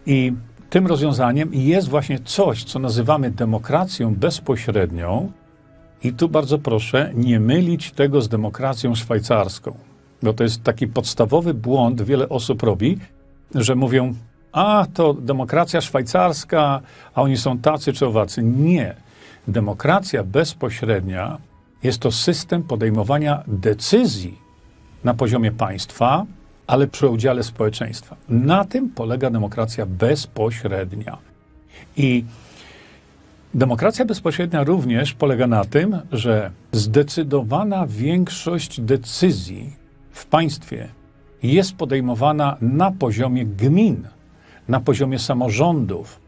I 0.05 0.33
tym 0.69 0.87
rozwiązaniem 0.87 1.49
jest 1.53 1.89
właśnie 1.89 2.19
coś, 2.19 2.63
co 2.63 2.79
nazywamy 2.79 3.31
demokracją 3.31 4.15
bezpośrednią. 4.15 5.31
I 6.03 6.13
tu 6.13 6.29
bardzo 6.29 6.57
proszę 6.57 7.11
nie 7.13 7.39
mylić 7.39 7.91
tego 7.91 8.21
z 8.21 8.29
demokracją 8.29 8.95
szwajcarską, 8.95 9.75
bo 10.23 10.33
to 10.33 10.43
jest 10.43 10.63
taki 10.63 10.87
podstawowy 10.87 11.53
błąd, 11.53 12.01
wiele 12.01 12.29
osób 12.29 12.63
robi, 12.63 12.97
że 13.55 13.75
mówią, 13.75 14.13
a 14.51 14.85
to 14.93 15.13
demokracja 15.13 15.81
szwajcarska, 15.81 16.81
a 17.15 17.21
oni 17.21 17.37
są 17.37 17.57
tacy 17.57 17.93
czy 17.93 18.05
owacy. 18.07 18.43
Nie. 18.43 18.95
Demokracja 19.47 20.23
bezpośrednia 20.23 21.37
jest 21.83 21.99
to 21.99 22.11
system 22.11 22.63
podejmowania 22.63 23.43
decyzji 23.47 24.37
na 25.03 25.13
poziomie 25.13 25.51
państwa, 25.51 26.25
ale 26.67 26.87
przy 26.87 27.07
udziale 27.07 27.43
społeczeństwa. 27.43 28.15
Na 28.29 28.65
tym 28.65 28.89
polega 28.89 29.29
demokracja 29.29 29.85
bezpośrednia. 29.85 31.17
I 31.97 32.25
demokracja 33.53 34.05
bezpośrednia 34.05 34.63
również 34.63 35.13
polega 35.13 35.47
na 35.47 35.65
tym, 35.65 35.99
że 36.11 36.51
zdecydowana 36.71 37.87
większość 37.87 38.81
decyzji 38.81 39.75
w 40.11 40.25
państwie 40.25 40.87
jest 41.43 41.75
podejmowana 41.75 42.57
na 42.61 42.91
poziomie 42.91 43.45
gmin 43.45 44.07
na 44.67 44.79
poziomie 44.79 45.19
samorządów. 45.19 46.19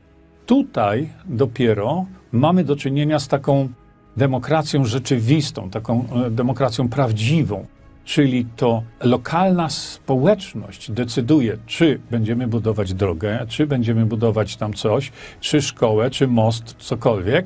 Tutaj 0.45 1.09
dopiero 1.25 2.05
mamy 2.31 2.63
do 2.63 2.75
czynienia 2.75 3.19
z 3.19 3.27
taką 3.27 3.69
demokracją 4.17 4.85
rzeczywistą, 4.85 5.69
taką 5.69 6.05
e, 6.25 6.29
demokracją 6.31 6.89
prawdziwą. 6.89 7.65
Czyli 8.05 8.45
to 8.55 8.83
lokalna 9.03 9.69
społeczność 9.69 10.91
decyduje, 10.91 11.57
czy 11.65 11.99
będziemy 12.11 12.47
budować 12.47 12.93
drogę, 12.93 13.45
czy 13.47 13.67
będziemy 13.67 14.05
budować 14.05 14.55
tam 14.55 14.73
coś, 14.73 15.11
czy 15.39 15.61
szkołę, 15.61 16.09
czy 16.09 16.27
most, 16.27 16.75
cokolwiek. 16.79 17.45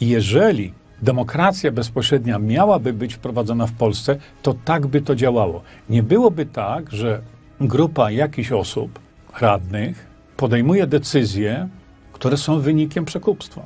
Jeżeli 0.00 0.72
demokracja 1.02 1.72
bezpośrednia 1.72 2.38
miałaby 2.38 2.92
być 2.92 3.14
wprowadzona 3.14 3.66
w 3.66 3.72
Polsce, 3.72 4.16
to 4.42 4.54
tak 4.64 4.86
by 4.86 5.00
to 5.00 5.14
działało. 5.14 5.62
Nie 5.88 6.02
byłoby 6.02 6.46
tak, 6.46 6.90
że 6.92 7.20
grupa 7.60 8.10
jakichś 8.10 8.52
osób, 8.52 8.98
radnych, 9.40 10.09
podejmuje 10.40 10.86
decyzje, 10.86 11.68
które 12.12 12.36
są 12.36 12.60
wynikiem 12.60 13.04
przekupstwa. 13.04 13.62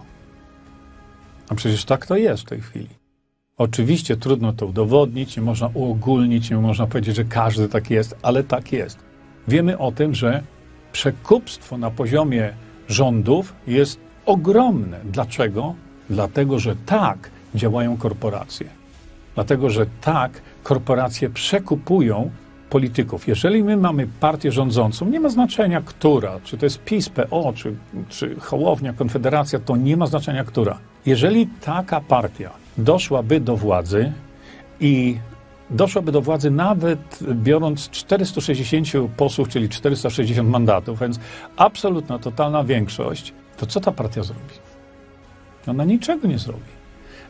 A 1.49 1.55
przecież 1.55 1.85
tak 1.85 2.07
to 2.07 2.17
jest 2.17 2.43
w 2.43 2.47
tej 2.47 2.61
chwili. 2.61 2.89
Oczywiście 3.57 4.17
trudno 4.17 4.53
to 4.53 4.67
udowodnić, 4.67 5.37
nie 5.37 5.43
można 5.43 5.71
uogólnić, 5.75 6.51
nie 6.51 6.57
można 6.57 6.87
powiedzieć, 6.87 7.17
że 7.17 7.25
każdy 7.25 7.69
tak 7.69 7.91
jest, 7.91 8.17
ale 8.23 8.45
tak 8.45 8.73
jest. 8.73 8.99
Wiemy 9.49 9.79
o 9.79 9.93
tym, 9.93 10.15
że 10.15 10.43
przekupstwo 10.93 11.79
na 11.79 11.91
poziomie 11.91 12.53
rządów 12.89 13.55
jest 13.67 14.01
ogromne. 14.27 15.01
Dlaczego? 15.05 15.75
Dlatego, 16.11 16.59
że 16.59 16.77
tak 16.87 17.31
działają 17.55 17.97
korporacje. 17.97 18.67
Dlatego, 19.35 19.71
że 19.71 19.87
tak 20.01 20.43
korporacje 20.63 21.31
przekupują 21.31 22.31
polityków. 22.75 23.29
Jeżeli 23.29 23.65
my 23.65 23.77
mamy 23.77 24.07
partię 24.21 24.53
rządzącą, 24.53 25.07
nie 25.07 25.21
ma 25.21 25.29
znaczenia 25.29 25.81
która, 25.81 26.41
czy 26.45 26.59
to 26.59 26.67
jest 26.67 26.85
PiS, 26.85 27.09
PO, 27.09 27.53
czy, 27.57 27.75
czy 28.09 28.41
Hołownia, 28.41 28.93
Konfederacja, 28.93 29.59
to 29.59 29.77
nie 29.77 29.97
ma 29.97 30.07
znaczenia 30.07 30.45
która. 30.45 30.79
Jeżeli 31.07 31.47
taka 31.47 32.01
partia 32.01 32.51
doszłaby 32.79 33.41
do 33.41 33.57
władzy 33.57 34.13
i 34.81 35.19
doszłaby 35.71 36.13
do 36.13 36.21
władzy 36.23 36.51
nawet 36.51 37.19
biorąc 37.33 37.91
460 37.91 38.89
posłów, 39.17 39.49
czyli 39.49 39.69
460 39.69 40.49
mandatów, 40.49 41.01
więc 41.01 41.21
absolutna, 41.57 42.19
totalna 42.19 42.65
większość, 42.65 43.35
to 43.57 43.67
co 43.67 43.81
ta 43.81 43.93
partia 43.93 44.23
zrobi? 44.23 44.55
Ona 45.67 45.85
niczego 45.85 46.29
nie 46.29 46.39
zrobi. 46.39 46.75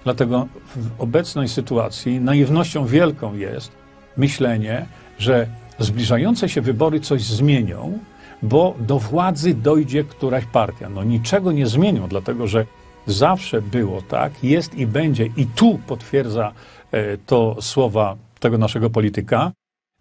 Dlatego 0.04 0.48
w 0.76 1.00
obecnej 1.02 1.48
sytuacji 1.48 2.20
naiwnością 2.20 2.86
wielką 2.86 3.34
jest 3.34 3.72
myślenie, 4.16 4.86
że 5.18 5.46
zbliżające 5.78 6.48
się 6.48 6.60
wybory 6.60 7.00
coś 7.00 7.22
zmienią, 7.22 7.98
bo 8.42 8.74
do 8.80 8.98
władzy 8.98 9.54
dojdzie 9.54 10.04
któraś 10.04 10.44
partia. 10.52 10.88
No 10.88 11.04
niczego 11.04 11.52
nie 11.52 11.66
zmienią, 11.66 12.08
dlatego 12.08 12.46
że 12.46 12.66
zawsze 13.06 13.62
było 13.62 14.02
tak, 14.02 14.44
jest 14.44 14.74
i 14.74 14.86
będzie, 14.86 15.26
i 15.36 15.46
tu 15.46 15.78
potwierdza 15.86 16.52
e, 16.92 17.18
to 17.18 17.56
słowa 17.60 18.16
tego 18.40 18.58
naszego 18.58 18.90
polityka, 18.90 19.52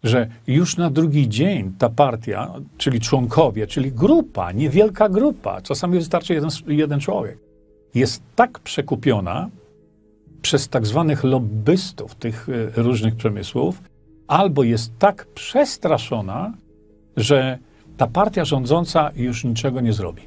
że 0.04 0.28
już 0.46 0.76
na 0.76 0.90
drugi 0.90 1.28
dzień 1.28 1.72
ta 1.78 1.88
partia, 1.88 2.54
czyli 2.78 3.00
członkowie, 3.00 3.66
czyli 3.66 3.92
grupa, 3.92 4.52
niewielka 4.52 5.08
grupa, 5.08 5.62
czasami 5.62 5.98
wystarczy 5.98 6.34
jeden, 6.34 6.50
jeden 6.66 7.00
człowiek, 7.00 7.38
jest 7.94 8.22
tak 8.34 8.58
przekupiona 8.58 9.48
przez 10.42 10.68
tak 10.68 10.86
zwanych 10.86 11.24
lobbystów 11.24 12.14
tych 12.14 12.48
e, 12.48 12.82
różnych 12.82 13.16
przemysłów, 13.16 13.82
albo 14.26 14.62
jest 14.62 14.98
tak 14.98 15.26
przestraszona, 15.34 16.52
że 17.16 17.58
ta 17.96 18.06
partia 18.06 18.44
rządząca 18.44 19.10
już 19.16 19.44
niczego 19.44 19.80
nie 19.80 19.92
zrobi. 19.92 20.22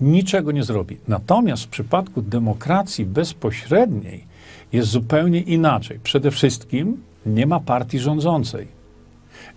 Niczego 0.00 0.52
nie 0.52 0.64
zrobi. 0.64 0.98
Natomiast 1.08 1.64
w 1.64 1.68
przypadku 1.68 2.22
demokracji 2.22 3.04
bezpośredniej 3.04 4.24
jest 4.72 4.88
zupełnie 4.88 5.40
inaczej. 5.40 6.00
Przede 6.02 6.30
wszystkim 6.30 7.02
nie 7.26 7.46
ma 7.46 7.60
partii 7.60 7.98
rządzącej. 7.98 8.68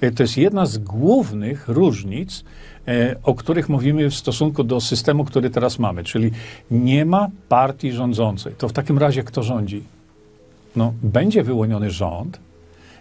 E, 0.01 0.11
to 0.11 0.23
jest 0.23 0.37
jedna 0.37 0.65
z 0.65 0.77
głównych 0.77 1.67
różnic, 1.67 2.43
e, 2.87 3.15
o 3.23 3.33
których 3.33 3.69
mówimy 3.69 4.09
w 4.09 4.15
stosunku 4.15 4.63
do 4.63 4.81
systemu, 4.81 5.25
który 5.25 5.49
teraz 5.49 5.79
mamy, 5.79 6.03
czyli 6.03 6.31
nie 6.71 7.05
ma 7.05 7.29
partii 7.49 7.91
rządzącej. 7.91 8.53
To 8.57 8.69
w 8.69 8.73
takim 8.73 8.97
razie 8.97 9.23
kto 9.23 9.43
rządzi? 9.43 9.83
No, 10.75 10.93
będzie 11.03 11.43
wyłoniony 11.43 11.91
rząd, 11.91 12.39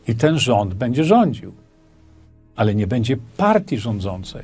i 0.08 0.14
ten 0.14 0.38
rząd 0.38 0.74
będzie 0.74 1.04
rządził, 1.04 1.52
ale 2.56 2.74
nie 2.74 2.86
będzie 2.86 3.16
partii 3.36 3.78
rządzącej. 3.78 4.42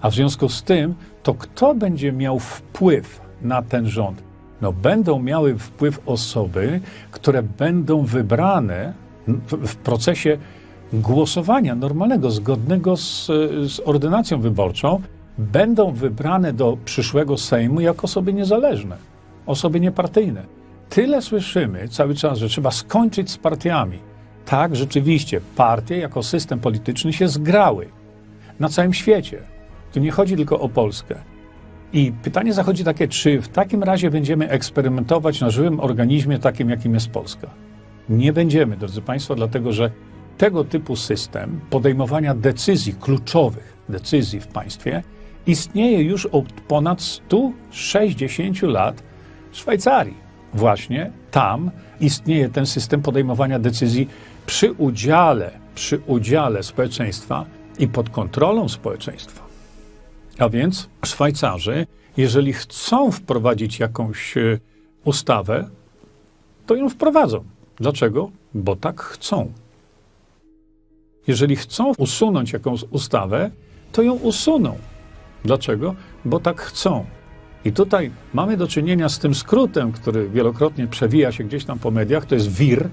A 0.00 0.10
w 0.10 0.14
związku 0.14 0.48
z 0.48 0.62
tym, 0.62 0.94
to 1.22 1.34
kto 1.34 1.74
będzie 1.74 2.12
miał 2.12 2.38
wpływ 2.38 3.20
na 3.42 3.62
ten 3.62 3.88
rząd? 3.88 4.22
No, 4.62 4.72
będą 4.72 5.22
miały 5.22 5.58
wpływ 5.58 6.00
osoby, 6.06 6.80
które 7.10 7.42
będą 7.42 8.02
wybrane 8.02 8.92
w, 9.48 9.76
procesie 9.76 10.38
głosowania 10.92 11.74
normalnego, 11.74 12.30
zgodnego 12.30 12.96
z, 12.96 13.26
z 13.66 13.80
ordynacją 13.84 14.40
wyborczą, 14.40 15.00
będą 15.38 15.92
wybrane 15.92 16.52
do 16.52 16.76
przyszłego 16.84 17.38
Sejmu 17.38 17.80
jako 17.80 18.02
osoby 18.02 18.32
niezależne, 18.32 18.96
osoby 19.46 19.80
niepartyjne. 19.80 20.42
Tyle 20.88 21.22
słyszymy 21.22 21.88
cały 21.88 22.14
czas, 22.14 22.38
że 22.38 22.48
trzeba 22.48 22.70
skończyć 22.70 23.30
z 23.30 23.38
partiami 23.38 23.98
tak, 24.46 24.76
rzeczywiście, 24.76 25.40
partie 25.56 25.98
jako 25.98 26.22
system 26.22 26.60
polityczny 26.60 27.12
się 27.12 27.28
zgrały 27.28 27.88
na 28.60 28.68
całym 28.68 28.94
świecie. 28.94 29.42
Tu 29.92 30.00
nie 30.00 30.10
chodzi 30.10 30.36
tylko 30.36 30.60
o 30.60 30.68
Polskę. 30.68 31.14
I 31.92 32.12
pytanie 32.22 32.52
zachodzi 32.52 32.84
takie, 32.84 33.08
czy 33.08 33.40
w 33.40 33.48
takim 33.48 33.82
razie 33.82 34.10
będziemy 34.10 34.48
eksperymentować 34.48 35.40
na 35.40 35.50
żywym 35.50 35.80
organizmie 35.80 36.38
takim, 36.38 36.70
jakim 36.70 36.94
jest 36.94 37.08
Polska? 37.08 37.50
Nie 38.08 38.32
będziemy, 38.32 38.76
drodzy 38.76 39.02
Państwo, 39.02 39.34
dlatego 39.34 39.72
że 39.72 39.90
tego 40.38 40.64
typu 40.64 40.96
system 40.96 41.60
podejmowania 41.70 42.34
decyzji 42.34 42.94
kluczowych, 42.94 43.76
decyzji 43.88 44.40
w 44.40 44.46
państwie, 44.46 45.02
istnieje 45.46 46.02
już 46.02 46.26
od 46.26 46.52
ponad 46.52 47.02
160 47.02 48.62
lat 48.62 49.02
w 49.50 49.56
Szwajcarii. 49.56 50.24
Właśnie 50.54 51.10
tam 51.30 51.70
istnieje 52.00 52.48
ten 52.48 52.66
system 52.66 53.02
podejmowania 53.02 53.58
decyzji 53.58 54.08
przy 54.46 54.72
udziale, 54.72 55.50
przy 55.74 56.00
udziale 56.06 56.62
społeczeństwa 56.62 57.46
i 57.78 57.88
pod 57.88 58.10
kontrolą 58.10 58.68
społeczeństwa. 58.68 59.44
A 60.38 60.48
więc 60.48 60.88
Szwajcarzy, 61.04 61.86
jeżeli 62.16 62.52
chcą 62.52 63.10
wprowadzić 63.10 63.78
jakąś 63.78 64.36
e, 64.36 64.58
ustawę, 65.04 65.68
to 66.66 66.74
ją 66.74 66.88
wprowadzą. 66.88 67.44
Dlaczego? 67.76 68.30
Bo 68.54 68.76
tak 68.76 69.00
chcą. 69.00 69.52
Jeżeli 71.26 71.56
chcą 71.56 71.92
usunąć 71.98 72.52
jakąś 72.52 72.84
ustawę, 72.90 73.50
to 73.92 74.02
ją 74.02 74.14
usuną. 74.14 74.78
Dlaczego? 75.44 75.94
Bo 76.24 76.40
tak 76.40 76.60
chcą. 76.60 77.04
I 77.64 77.72
tutaj 77.72 78.10
mamy 78.34 78.56
do 78.56 78.68
czynienia 78.68 79.08
z 79.08 79.18
tym 79.18 79.34
skrótem, 79.34 79.92
który 79.92 80.28
wielokrotnie 80.28 80.86
przewija 80.86 81.32
się 81.32 81.44
gdzieś 81.44 81.64
tam 81.64 81.78
po 81.78 81.90
mediach, 81.90 82.26
to 82.26 82.34
jest 82.34 82.52
WIR, 82.52 82.88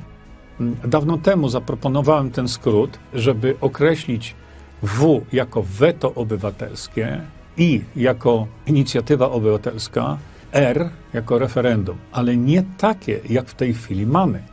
Dawno 0.88 1.18
temu 1.18 1.50
zaproponowałem 1.50 2.32
ten 2.32 2.48
skrót, 2.48 3.00
żeby 3.14 3.56
określić 3.62 4.36
W 4.84 5.22
jako 5.34 5.64
weto 5.64 6.14
obywatelskie, 6.14 7.22
I 7.58 7.82
jako 7.96 8.48
inicjatywa 8.68 9.32
obywatelska, 9.32 10.18
R 10.52 10.90
jako 11.14 11.40
referendum, 11.40 11.98
ale 12.12 12.38
nie 12.38 12.64
takie, 12.78 13.20
jak 13.30 13.48
w 13.48 13.56
tej 13.56 13.74
chwili 13.74 14.06
mamy. 14.06 14.44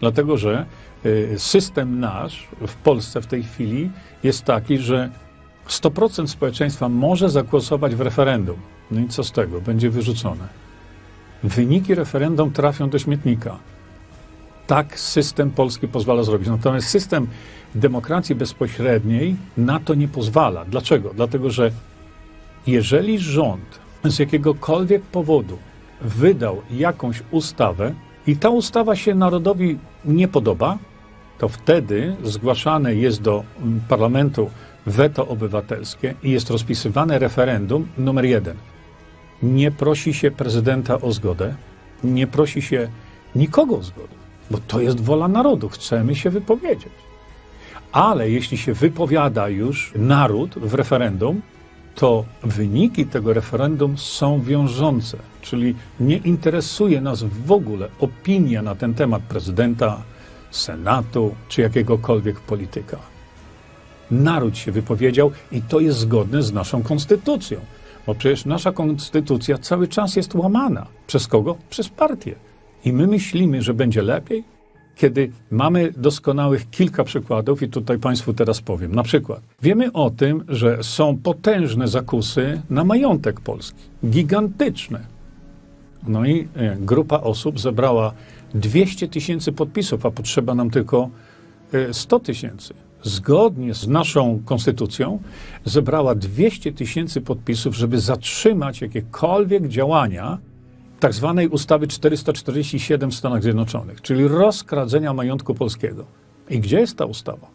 Dlatego, 0.00 0.36
że 0.36 0.66
y, 1.06 1.34
system 1.38 2.00
nasz 2.00 2.48
w 2.66 2.74
Polsce 2.74 3.20
w 3.20 3.26
tej 3.26 3.42
chwili 3.42 3.90
jest 4.22 4.44
taki, 4.44 4.78
że 4.78 5.10
100% 5.68 6.26
społeczeństwa 6.26 6.88
może 6.88 7.30
zagłosować 7.30 7.94
w 7.94 8.00
referendum. 8.00 8.56
No 8.90 9.00
i 9.00 9.08
co 9.08 9.24
z 9.24 9.32
tego? 9.32 9.60
Będzie 9.60 9.90
wyrzucone. 9.90 10.48
Wyniki 11.42 11.94
referendum 11.94 12.52
trafią 12.52 12.90
do 12.90 12.98
śmietnika 12.98 13.58
tak 14.70 15.00
system 15.00 15.50
polski 15.50 15.88
pozwala 15.88 16.22
zrobić. 16.22 16.48
Natomiast 16.48 16.88
system 16.88 17.26
demokracji 17.74 18.34
bezpośredniej 18.34 19.36
na 19.56 19.80
to 19.80 19.94
nie 19.94 20.08
pozwala. 20.08 20.64
Dlaczego? 20.64 21.10
Dlatego, 21.14 21.50
że 21.50 21.70
jeżeli 22.66 23.18
rząd 23.18 23.80
z 24.04 24.18
jakiegokolwiek 24.18 25.02
powodu 25.02 25.58
wydał 26.00 26.62
jakąś 26.70 27.22
ustawę 27.30 27.94
i 28.26 28.36
ta 28.36 28.50
ustawa 28.50 28.96
się 28.96 29.14
narodowi 29.14 29.78
nie 30.04 30.28
podoba, 30.28 30.78
to 31.38 31.48
wtedy 31.48 32.16
zgłaszane 32.22 32.94
jest 32.94 33.22
do 33.22 33.44
parlamentu 33.88 34.50
weto 34.86 35.28
obywatelskie 35.28 36.14
i 36.22 36.30
jest 36.30 36.50
rozpisywane 36.50 37.18
referendum 37.18 37.88
numer 37.98 38.24
jeden. 38.24 38.56
Nie 39.42 39.70
prosi 39.70 40.14
się 40.14 40.30
prezydenta 40.30 41.00
o 41.00 41.12
zgodę, 41.12 41.54
nie 42.04 42.26
prosi 42.26 42.62
się 42.62 42.88
nikogo 43.34 43.76
o 43.78 43.82
zgodę 43.82 44.19
bo 44.50 44.58
to 44.58 44.80
jest 44.80 45.00
wola 45.00 45.28
narodu, 45.28 45.68
chcemy 45.68 46.14
się 46.14 46.30
wypowiedzieć. 46.30 46.92
Ale 47.92 48.30
jeśli 48.30 48.58
się 48.58 48.74
wypowiada 48.74 49.48
już 49.48 49.92
naród 49.96 50.58
w 50.58 50.74
referendum, 50.74 51.42
to 51.94 52.24
wyniki 52.42 53.06
tego 53.06 53.32
referendum 53.32 53.98
są 53.98 54.40
wiążące, 54.42 55.18
czyli 55.42 55.74
nie 56.00 56.16
interesuje 56.16 57.00
nas 57.00 57.22
w 57.22 57.52
ogóle 57.52 57.88
opinia 58.00 58.62
na 58.62 58.74
ten 58.74 58.94
temat 58.94 59.22
prezydenta, 59.22 60.02
Senatu 60.50 61.34
czy 61.48 61.62
jakiegokolwiek 61.62 62.40
polityka. 62.40 62.96
Naród 64.10 64.58
się 64.58 64.72
wypowiedział 64.72 65.32
i 65.52 65.62
to 65.62 65.80
jest 65.80 65.98
zgodne 65.98 66.42
z 66.42 66.52
naszą 66.52 66.82
konstytucją. 66.82 67.60
Bo 68.06 68.14
przecież 68.14 68.44
nasza 68.44 68.72
konstytucja 68.72 69.58
cały 69.58 69.88
czas 69.88 70.16
jest 70.16 70.34
łamana. 70.34 70.86
Przez 71.06 71.26
kogo? 71.26 71.56
Przez 71.70 71.88
partię. 71.88 72.34
I 72.84 72.92
my 72.92 73.06
myślimy, 73.06 73.62
że 73.62 73.74
będzie 73.74 74.02
lepiej, 74.02 74.44
kiedy 74.96 75.30
mamy 75.50 75.92
doskonałych 75.96 76.70
kilka 76.70 77.04
przykładów, 77.04 77.62
i 77.62 77.68
tutaj 77.68 77.98
Państwu 77.98 78.34
teraz 78.34 78.60
powiem. 78.60 78.94
Na 78.94 79.02
przykład, 79.02 79.40
wiemy 79.62 79.92
o 79.92 80.10
tym, 80.10 80.44
że 80.48 80.78
są 80.82 81.16
potężne 81.16 81.88
zakusy 81.88 82.62
na 82.70 82.84
majątek 82.84 83.40
Polski. 83.40 83.82
Gigantyczne. 84.06 85.00
No 86.06 86.26
i 86.26 86.48
e, 86.54 86.76
grupa 86.76 87.20
osób 87.20 87.60
zebrała 87.60 88.12
200 88.54 89.08
tysięcy 89.08 89.52
podpisów, 89.52 90.06
a 90.06 90.10
potrzeba 90.10 90.54
nam 90.54 90.70
tylko 90.70 91.10
100 91.92 92.16
e, 92.16 92.20
tysięcy. 92.20 92.74
Zgodnie 93.02 93.74
z 93.74 93.88
naszą 93.88 94.42
konstytucją 94.44 95.18
zebrała 95.64 96.14
200 96.14 96.72
tysięcy 96.72 97.20
podpisów, 97.20 97.76
żeby 97.76 98.00
zatrzymać 98.00 98.80
jakiekolwiek 98.80 99.68
działania 99.68 100.38
tak 101.00 101.14
zwanej 101.14 101.48
ustawy 101.48 101.86
447 101.86 103.10
w 103.10 103.14
Stanach 103.14 103.42
Zjednoczonych, 103.42 104.02
czyli 104.02 104.28
rozkradzenia 104.28 105.14
majątku 105.14 105.54
polskiego. 105.54 106.04
I 106.50 106.60
gdzie 106.60 106.80
jest 106.80 106.96
ta 106.96 107.04
ustawa? 107.04 107.46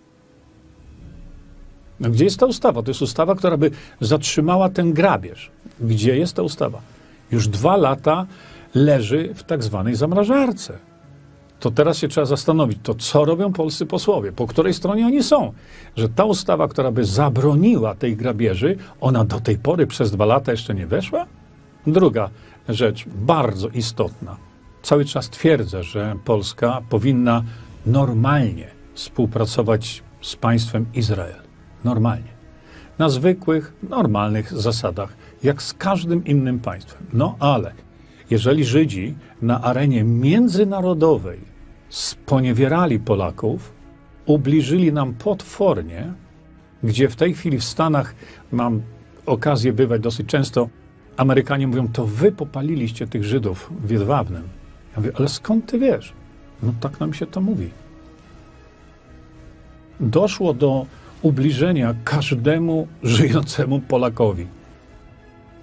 No, 1.99 2.09
gdzie 2.09 2.23
jest 2.25 2.39
ta 2.39 2.45
ustawa? 2.45 2.83
To 2.83 2.91
jest 2.91 3.01
ustawa, 3.01 3.35
która 3.35 3.57
by 3.57 3.71
zatrzymała 4.01 4.69
ten 4.69 4.93
grabież. 4.93 5.51
Gdzie 5.79 6.17
jest 6.17 6.35
ta 6.35 6.41
ustawa? 6.41 6.81
Już 7.31 7.47
dwa 7.47 7.77
lata 7.77 8.25
leży 8.75 9.33
w 9.35 9.43
tak 9.43 9.63
zwanej 9.63 9.95
zamrażarce. 9.95 10.77
To 11.59 11.71
teraz 11.71 11.97
się 11.97 12.07
trzeba 12.07 12.25
zastanowić, 12.25 12.77
to 12.83 12.95
co 12.95 13.25
robią 13.25 13.53
polscy 13.53 13.85
posłowie, 13.85 14.31
po 14.31 14.47
której 14.47 14.73
stronie 14.73 15.05
oni 15.05 15.23
są. 15.23 15.53
Że 15.95 16.09
ta 16.09 16.23
ustawa, 16.23 16.67
która 16.67 16.91
by 16.91 17.05
zabroniła 17.05 17.95
tej 17.95 18.15
grabieży, 18.15 18.77
ona 19.01 19.25
do 19.25 19.39
tej 19.39 19.57
pory 19.57 19.87
przez 19.87 20.11
dwa 20.11 20.25
lata 20.25 20.51
jeszcze 20.51 20.75
nie 20.75 20.87
weszła? 20.87 21.25
Druga 21.87 22.29
rzecz 22.69 23.05
bardzo 23.07 23.67
istotna. 23.69 24.37
Cały 24.81 25.05
czas 25.05 25.29
twierdzę, 25.29 25.83
że 25.83 26.15
Polska 26.25 26.81
powinna 26.89 27.43
normalnie 27.85 28.67
współpracować 28.93 30.03
z 30.21 30.35
państwem 30.35 30.85
Izrael. 30.93 31.41
Normalnie. 31.83 32.35
Na 32.99 33.09
zwykłych, 33.09 33.73
normalnych 33.89 34.53
zasadach, 34.53 35.13
jak 35.43 35.61
z 35.61 35.73
każdym 35.73 36.25
innym 36.25 36.59
państwem. 36.59 37.05
No 37.13 37.35
ale 37.39 37.73
jeżeli 38.29 38.65
Żydzi 38.65 39.15
na 39.41 39.61
arenie 39.61 40.03
międzynarodowej 40.03 41.39
sponiewierali 41.89 42.99
Polaków, 42.99 43.73
ubliżyli 44.25 44.93
nam 44.93 45.13
potwornie, 45.13 46.13
gdzie 46.83 47.09
w 47.09 47.15
tej 47.15 47.33
chwili 47.33 47.57
w 47.57 47.63
Stanach 47.63 48.15
mam 48.51 48.81
okazję 49.25 49.73
bywać 49.73 50.01
dosyć 50.01 50.27
często, 50.27 50.69
Amerykanie 51.17 51.67
mówią, 51.67 51.87
to 51.87 52.05
wy 52.05 52.31
popaliliście 52.31 53.07
tych 53.07 53.23
Żydów 53.23 53.69
w 53.85 53.89
Jedwabnem. 53.89 54.43
Ja 54.91 55.01
mówię, 55.01 55.11
ale 55.15 55.29
skąd 55.29 55.65
ty 55.65 55.79
wiesz? 55.79 56.13
No 56.63 56.73
tak 56.79 56.99
nam 56.99 57.13
się 57.13 57.25
to 57.25 57.41
mówi. 57.41 57.69
Doszło 59.99 60.53
do 60.53 60.85
ubliżenia 61.21 61.95
każdemu 62.03 62.87
żyjącemu 63.03 63.79
Polakowi. 63.79 64.47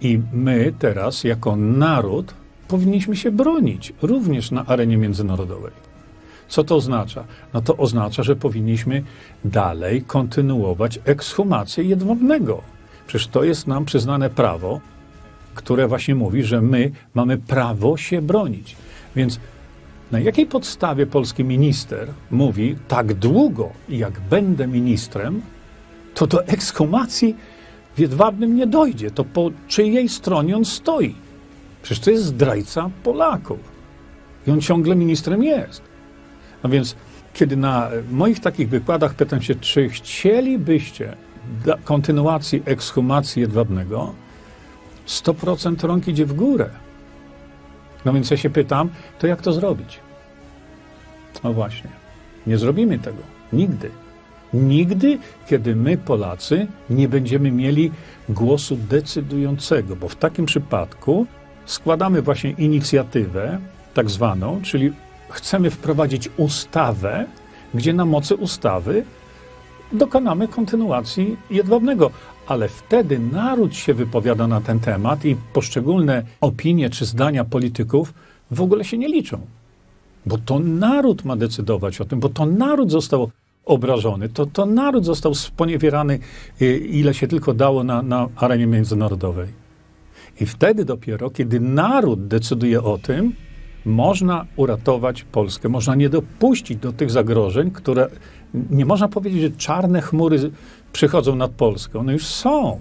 I 0.00 0.20
my 0.32 0.72
teraz, 0.78 1.24
jako 1.24 1.56
naród, 1.56 2.34
powinniśmy 2.68 3.16
się 3.16 3.30
bronić 3.30 3.92
również 4.02 4.50
na 4.50 4.66
arenie 4.66 4.96
międzynarodowej. 4.96 5.72
Co 6.48 6.64
to 6.64 6.76
oznacza? 6.76 7.24
No 7.54 7.60
to 7.60 7.76
oznacza, 7.76 8.22
że 8.22 8.36
powinniśmy 8.36 9.02
dalej 9.44 10.02
kontynuować 10.02 11.00
ekshumację 11.04 11.84
jedwabnego. 11.84 12.62
Przecież 13.06 13.26
to 13.28 13.44
jest 13.44 13.66
nam 13.66 13.84
przyznane 13.84 14.30
prawo, 14.30 14.80
które 15.54 15.88
właśnie 15.88 16.14
mówi, 16.14 16.42
że 16.42 16.62
my 16.62 16.90
mamy 17.14 17.38
prawo 17.38 17.96
się 17.96 18.22
bronić. 18.22 18.76
Więc 19.16 19.40
na 20.12 20.20
jakiej 20.20 20.46
podstawie 20.46 21.06
polski 21.06 21.44
minister 21.44 22.08
mówi, 22.30 22.76
tak 22.88 23.14
długo 23.14 23.70
jak 23.88 24.20
będę 24.20 24.66
ministrem, 24.66 25.42
to 26.14 26.26
do 26.26 26.46
ekshumacji 26.46 27.36
w 27.96 27.98
Jedwabnym 27.98 28.56
nie 28.56 28.66
dojdzie. 28.66 29.10
To 29.10 29.24
po 29.24 29.50
czyjej 29.68 30.08
stronie 30.08 30.56
on 30.56 30.64
stoi? 30.64 31.14
Przecież 31.82 32.04
to 32.04 32.10
jest 32.10 32.24
zdrajca 32.24 32.90
Polaków. 33.02 33.58
I 34.46 34.50
on 34.50 34.60
ciągle 34.60 34.96
ministrem 34.96 35.42
jest. 35.42 35.82
No 36.64 36.70
więc, 36.70 36.96
kiedy 37.34 37.56
na 37.56 37.90
moich 38.10 38.40
takich 38.40 38.68
wykładach 38.68 39.14
pytam 39.14 39.42
się, 39.42 39.54
czy 39.54 39.88
chcielibyście 39.88 41.16
kontynuacji 41.84 42.62
ekshumacji 42.64 43.42
Jedwabnego, 43.42 44.14
100% 45.06 45.86
rąk 45.86 46.08
idzie 46.08 46.26
w 46.26 46.32
górę. 46.32 46.70
No 48.04 48.12
więc 48.12 48.30
ja 48.30 48.36
się 48.36 48.50
pytam, 48.50 48.90
to 49.18 49.26
jak 49.26 49.42
to 49.42 49.52
zrobić? 49.52 50.00
No 51.44 51.52
właśnie, 51.52 51.90
nie 52.46 52.58
zrobimy 52.58 52.98
tego. 52.98 53.22
Nigdy. 53.52 53.90
Nigdy, 54.54 55.18
kiedy 55.46 55.76
my, 55.76 55.98
Polacy, 55.98 56.66
nie 56.90 57.08
będziemy 57.08 57.50
mieli 57.50 57.90
głosu 58.28 58.76
decydującego, 58.76 59.96
bo 59.96 60.08
w 60.08 60.16
takim 60.16 60.46
przypadku 60.46 61.26
składamy 61.64 62.22
właśnie 62.22 62.50
inicjatywę, 62.50 63.58
tak 63.94 64.10
zwaną, 64.10 64.60
czyli 64.62 64.92
chcemy 65.30 65.70
wprowadzić 65.70 66.30
ustawę, 66.36 67.26
gdzie 67.74 67.92
na 67.92 68.04
mocy 68.04 68.36
ustawy 68.36 69.04
dokonamy 69.92 70.48
kontynuacji 70.48 71.36
jedwabnego. 71.50 72.10
Ale 72.46 72.68
wtedy 72.68 73.18
naród 73.18 73.76
się 73.76 73.94
wypowiada 73.94 74.46
na 74.46 74.60
ten 74.60 74.80
temat 74.80 75.24
i 75.24 75.36
poszczególne 75.52 76.22
opinie 76.40 76.90
czy 76.90 77.04
zdania 77.04 77.44
polityków 77.44 78.14
w 78.50 78.60
ogóle 78.60 78.84
się 78.84 78.98
nie 78.98 79.08
liczą. 79.08 79.46
Bo 80.26 80.38
to 80.38 80.58
naród 80.58 81.24
ma 81.24 81.36
decydować 81.36 82.00
o 82.00 82.04
tym, 82.04 82.20
bo 82.20 82.28
to 82.28 82.46
naród 82.46 82.90
został 82.90 83.30
obrażony, 83.64 84.28
to, 84.28 84.46
to 84.46 84.66
naród 84.66 85.04
został 85.04 85.34
sponiewierany, 85.34 86.18
y, 86.62 86.78
ile 86.78 87.14
się 87.14 87.28
tylko 87.28 87.54
dało 87.54 87.84
na, 87.84 88.02
na 88.02 88.28
arenie 88.36 88.66
międzynarodowej. 88.66 89.48
I 90.40 90.46
wtedy 90.46 90.84
dopiero, 90.84 91.30
kiedy 91.30 91.60
naród 91.60 92.26
decyduje 92.26 92.82
o 92.82 92.98
tym, 92.98 93.32
można 93.84 94.46
uratować 94.56 95.24
Polskę, 95.24 95.68
można 95.68 95.94
nie 95.94 96.08
dopuścić 96.08 96.78
do 96.78 96.92
tych 96.92 97.10
zagrożeń, 97.10 97.70
które 97.70 98.08
nie 98.70 98.86
można 98.86 99.08
powiedzieć, 99.08 99.40
że 99.40 99.50
czarne 99.50 100.00
chmury 100.00 100.50
przychodzą 100.92 101.36
nad 101.36 101.50
Polskę. 101.50 101.98
One 101.98 102.12
już 102.12 102.26
są. 102.26 102.80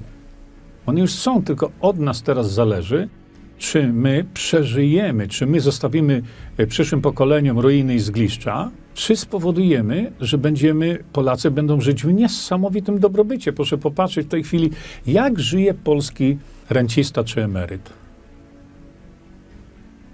One 0.85 1.01
już 1.01 1.11
są, 1.11 1.43
tylko 1.43 1.71
od 1.81 1.99
nas 1.99 2.23
teraz 2.23 2.51
zależy, 2.51 3.09
czy 3.57 3.87
my 3.87 4.25
przeżyjemy, 4.33 5.27
czy 5.27 5.45
my 5.45 5.59
zostawimy 5.59 6.21
e, 6.57 6.67
przyszłym 6.67 7.01
pokoleniom 7.01 7.59
ruiny 7.59 7.95
i 7.95 7.99
zgliszcza, 7.99 8.71
czy 8.93 9.15
spowodujemy, 9.15 10.11
że 10.19 10.37
będziemy, 10.37 11.03
Polacy 11.13 11.51
będą 11.51 11.81
żyć 11.81 12.03
w 12.03 12.13
niesamowitym 12.13 12.99
dobrobycie. 12.99 13.53
Proszę 13.53 13.77
popatrzeć 13.77 14.27
w 14.27 14.29
tej 14.29 14.43
chwili, 14.43 14.69
jak 15.07 15.39
żyje 15.39 15.73
polski 15.73 16.37
rencista 16.69 17.23
czy 17.23 17.43
emeryt. 17.43 18.00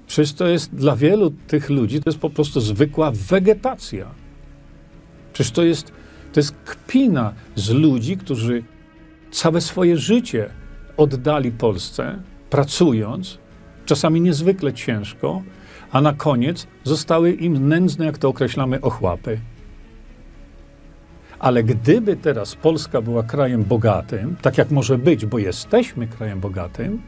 Przecież 0.07 0.33
to 0.33 0.47
jest 0.47 0.75
dla 0.75 0.95
wielu 0.95 1.31
tych 1.31 1.69
ludzi, 1.69 1.99
to 1.99 2.09
jest 2.09 2.19
po 2.19 2.29
prostu 2.29 2.61
zwykła 2.61 3.11
wegetacja. 3.11 4.07
Przecież 5.33 5.51
to 5.51 5.63
jest, 5.63 5.91
to 6.33 6.39
jest 6.39 6.55
kpina 6.65 7.33
z 7.55 7.69
ludzi, 7.69 8.17
którzy 8.17 8.63
całe 9.31 9.61
swoje 9.61 9.97
życie 9.97 10.49
oddali 10.97 11.51
Polsce, 11.51 12.19
pracując, 12.49 13.37
czasami 13.85 14.21
niezwykle 14.21 14.73
ciężko, 14.73 15.41
a 15.91 16.01
na 16.01 16.13
koniec 16.13 16.67
zostały 16.83 17.31
im 17.31 17.67
nędzne, 17.67 18.05
jak 18.05 18.17
to 18.17 18.29
określamy, 18.29 18.81
ochłapy. 18.81 19.39
Ale 21.39 21.63
gdyby 21.63 22.15
teraz 22.15 22.55
Polska 22.55 23.01
była 23.01 23.23
krajem 23.23 23.63
bogatym, 23.63 24.35
tak 24.41 24.57
jak 24.57 24.71
może 24.71 24.97
być, 24.97 25.25
bo 25.25 25.37
jesteśmy 25.37 26.07
krajem 26.07 26.39
bogatym, 26.39 27.01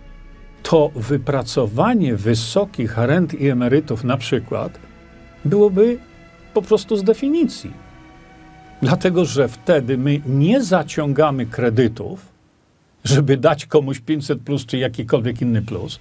to 0.63 0.91
wypracowanie 0.95 2.15
wysokich 2.15 2.97
rent 2.97 3.33
i 3.33 3.47
emerytów 3.47 4.03
na 4.03 4.17
przykład 4.17 4.79
byłoby 5.45 5.97
po 6.53 6.61
prostu 6.61 6.97
z 6.97 7.03
definicji. 7.03 7.71
Dlatego, 8.81 9.25
że 9.25 9.47
wtedy 9.47 9.97
my 9.97 10.21
nie 10.25 10.63
zaciągamy 10.63 11.45
kredytów, 11.45 12.25
żeby 13.03 13.37
dać 13.37 13.65
komuś 13.65 13.99
500 13.99 14.41
plus 14.41 14.65
czy 14.65 14.77
jakikolwiek 14.77 15.41
inny 15.41 15.61
plus, 15.61 15.99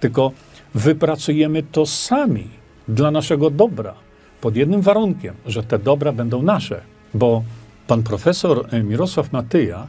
tylko 0.00 0.32
wypracujemy 0.74 1.62
to 1.62 1.86
sami 1.86 2.48
dla 2.88 3.10
naszego 3.10 3.50
dobra, 3.50 3.94
pod 4.40 4.56
jednym 4.56 4.80
warunkiem, 4.80 5.34
że 5.46 5.62
te 5.62 5.78
dobra 5.78 6.12
będą 6.12 6.42
nasze, 6.42 6.80
bo 7.14 7.42
pan 7.86 8.02
profesor 8.02 8.66
e, 8.70 8.82
Mirosław 8.82 9.32
Matyja, 9.32 9.86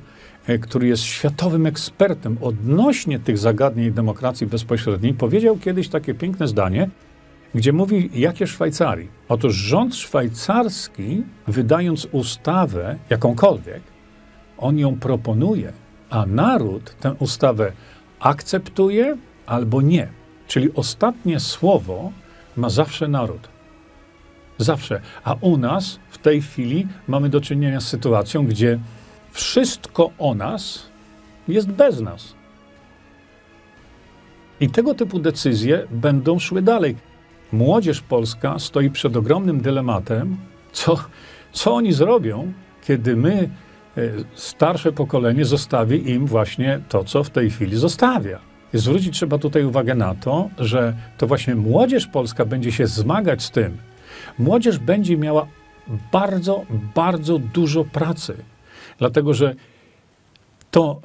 który 0.61 0.87
jest 0.87 1.03
światowym 1.03 1.65
ekspertem 1.65 2.37
odnośnie 2.41 3.19
tych 3.19 3.37
zagadnień 3.37 3.91
demokracji 3.91 4.47
bezpośredniej, 4.47 5.13
powiedział 5.13 5.57
kiedyś 5.57 5.89
takie 5.89 6.13
piękne 6.13 6.47
zdanie, 6.47 6.89
gdzie 7.55 7.73
mówi, 7.73 8.09
jakie 8.13 8.47
Szwajcarii. 8.47 9.07
Otóż 9.29 9.55
rząd 9.55 9.95
szwajcarski, 9.95 11.23
wydając 11.47 12.07
ustawę 12.11 12.95
jakąkolwiek, 13.09 13.81
on 14.57 14.77
ją 14.77 14.99
proponuje, 14.99 15.73
a 16.09 16.25
naród 16.25 16.95
tę 16.99 17.13
ustawę 17.19 17.71
akceptuje 18.19 19.17
albo 19.45 19.81
nie. 19.81 20.07
Czyli 20.47 20.73
ostatnie 20.73 21.39
słowo 21.39 22.11
ma 22.57 22.69
zawsze 22.69 23.07
naród. 23.07 23.49
Zawsze. 24.57 25.01
A 25.23 25.35
u 25.41 25.57
nas 25.57 25.99
w 26.09 26.17
tej 26.17 26.41
chwili 26.41 26.87
mamy 27.07 27.29
do 27.29 27.41
czynienia 27.41 27.81
z 27.81 27.87
sytuacją, 27.87 28.45
gdzie 28.45 28.79
wszystko 29.31 30.11
o 30.17 30.35
nas 30.35 30.89
jest 31.47 31.67
bez 31.71 32.01
nas. 32.01 32.33
I 34.59 34.69
tego 34.69 34.93
typu 34.93 35.19
decyzje 35.19 35.87
będą 35.91 36.39
szły 36.39 36.61
dalej. 36.61 36.95
Młodzież 37.51 38.01
polska 38.01 38.59
stoi 38.59 38.89
przed 38.89 39.17
ogromnym 39.17 39.61
dylematem, 39.61 40.37
co, 40.71 40.97
co 41.51 41.75
oni 41.75 41.93
zrobią, 41.93 42.53
kiedy 42.83 43.15
my, 43.15 43.49
e, 43.97 44.01
starsze 44.33 44.91
pokolenie, 44.91 45.45
zostawi 45.45 46.11
im 46.11 46.25
właśnie 46.25 46.81
to, 46.89 47.03
co 47.03 47.23
w 47.23 47.29
tej 47.29 47.49
chwili 47.49 47.77
zostawia. 47.77 48.39
Zwrócić 48.73 49.13
trzeba 49.13 49.37
tutaj 49.37 49.63
uwagę 49.63 49.95
na 49.95 50.15
to, 50.15 50.49
że 50.57 50.93
to 51.17 51.27
właśnie 51.27 51.55
młodzież 51.55 52.07
polska 52.07 52.45
będzie 52.45 52.71
się 52.71 52.87
zmagać 52.87 53.43
z 53.43 53.51
tym. 53.51 53.77
Młodzież 54.39 54.79
będzie 54.79 55.17
miała 55.17 55.47
bardzo, 56.11 56.65
bardzo 56.95 57.39
dużo 57.39 57.83
pracy, 57.83 58.37
dlatego 58.99 59.33
że 59.33 59.55
to 60.71 61.01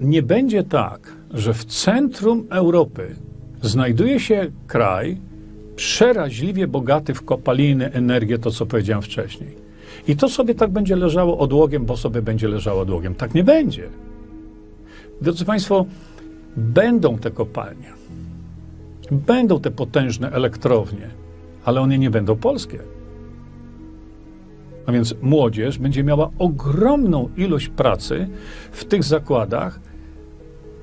nie 0.00 0.22
będzie 0.22 0.64
tak, 0.64 1.12
że 1.30 1.54
w 1.54 1.64
centrum 1.64 2.46
Europy 2.50 3.16
znajduje 3.62 4.20
się 4.20 4.50
kraj 4.66 5.20
przeraźliwie 5.76 6.66
bogaty 6.66 7.14
w 7.14 7.24
kopaliny, 7.24 7.92
energię, 7.92 8.38
to 8.38 8.50
co 8.50 8.66
powiedziałem 8.66 9.02
wcześniej. 9.02 9.56
I 10.08 10.16
to 10.16 10.28
sobie 10.28 10.54
tak 10.54 10.70
będzie 10.70 10.96
leżało 10.96 11.38
odłogiem, 11.38 11.86
bo 11.86 11.96
sobie 11.96 12.22
będzie 12.22 12.48
leżało 12.48 12.80
odłogiem. 12.80 13.14
Tak 13.14 13.34
nie 13.34 13.44
będzie. 13.44 13.88
Drodzy 15.20 15.44
Państwo, 15.44 15.86
będą 16.56 17.18
te 17.18 17.30
kopalnie, 17.30 17.92
będą 19.10 19.60
te 19.60 19.70
potężne 19.70 20.30
elektrownie, 20.30 21.10
ale 21.64 21.80
one 21.80 21.98
nie 21.98 22.10
będą 22.10 22.36
polskie. 22.36 22.78
A 24.86 24.92
więc 24.92 25.14
młodzież 25.22 25.78
będzie 25.78 26.04
miała 26.04 26.30
ogromną 26.38 27.28
ilość 27.36 27.68
pracy 27.68 28.28
w 28.72 28.84
tych 28.84 29.04
zakładach, 29.04 29.80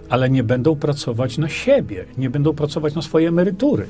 ale 0.09 0.29
nie 0.29 0.43
będą 0.43 0.75
pracować 0.75 1.37
na 1.37 1.49
siebie, 1.49 2.05
nie 2.17 2.29
będą 2.29 2.53
pracować 2.53 2.95
na 2.95 3.01
swoje 3.01 3.27
emerytury. 3.27 3.85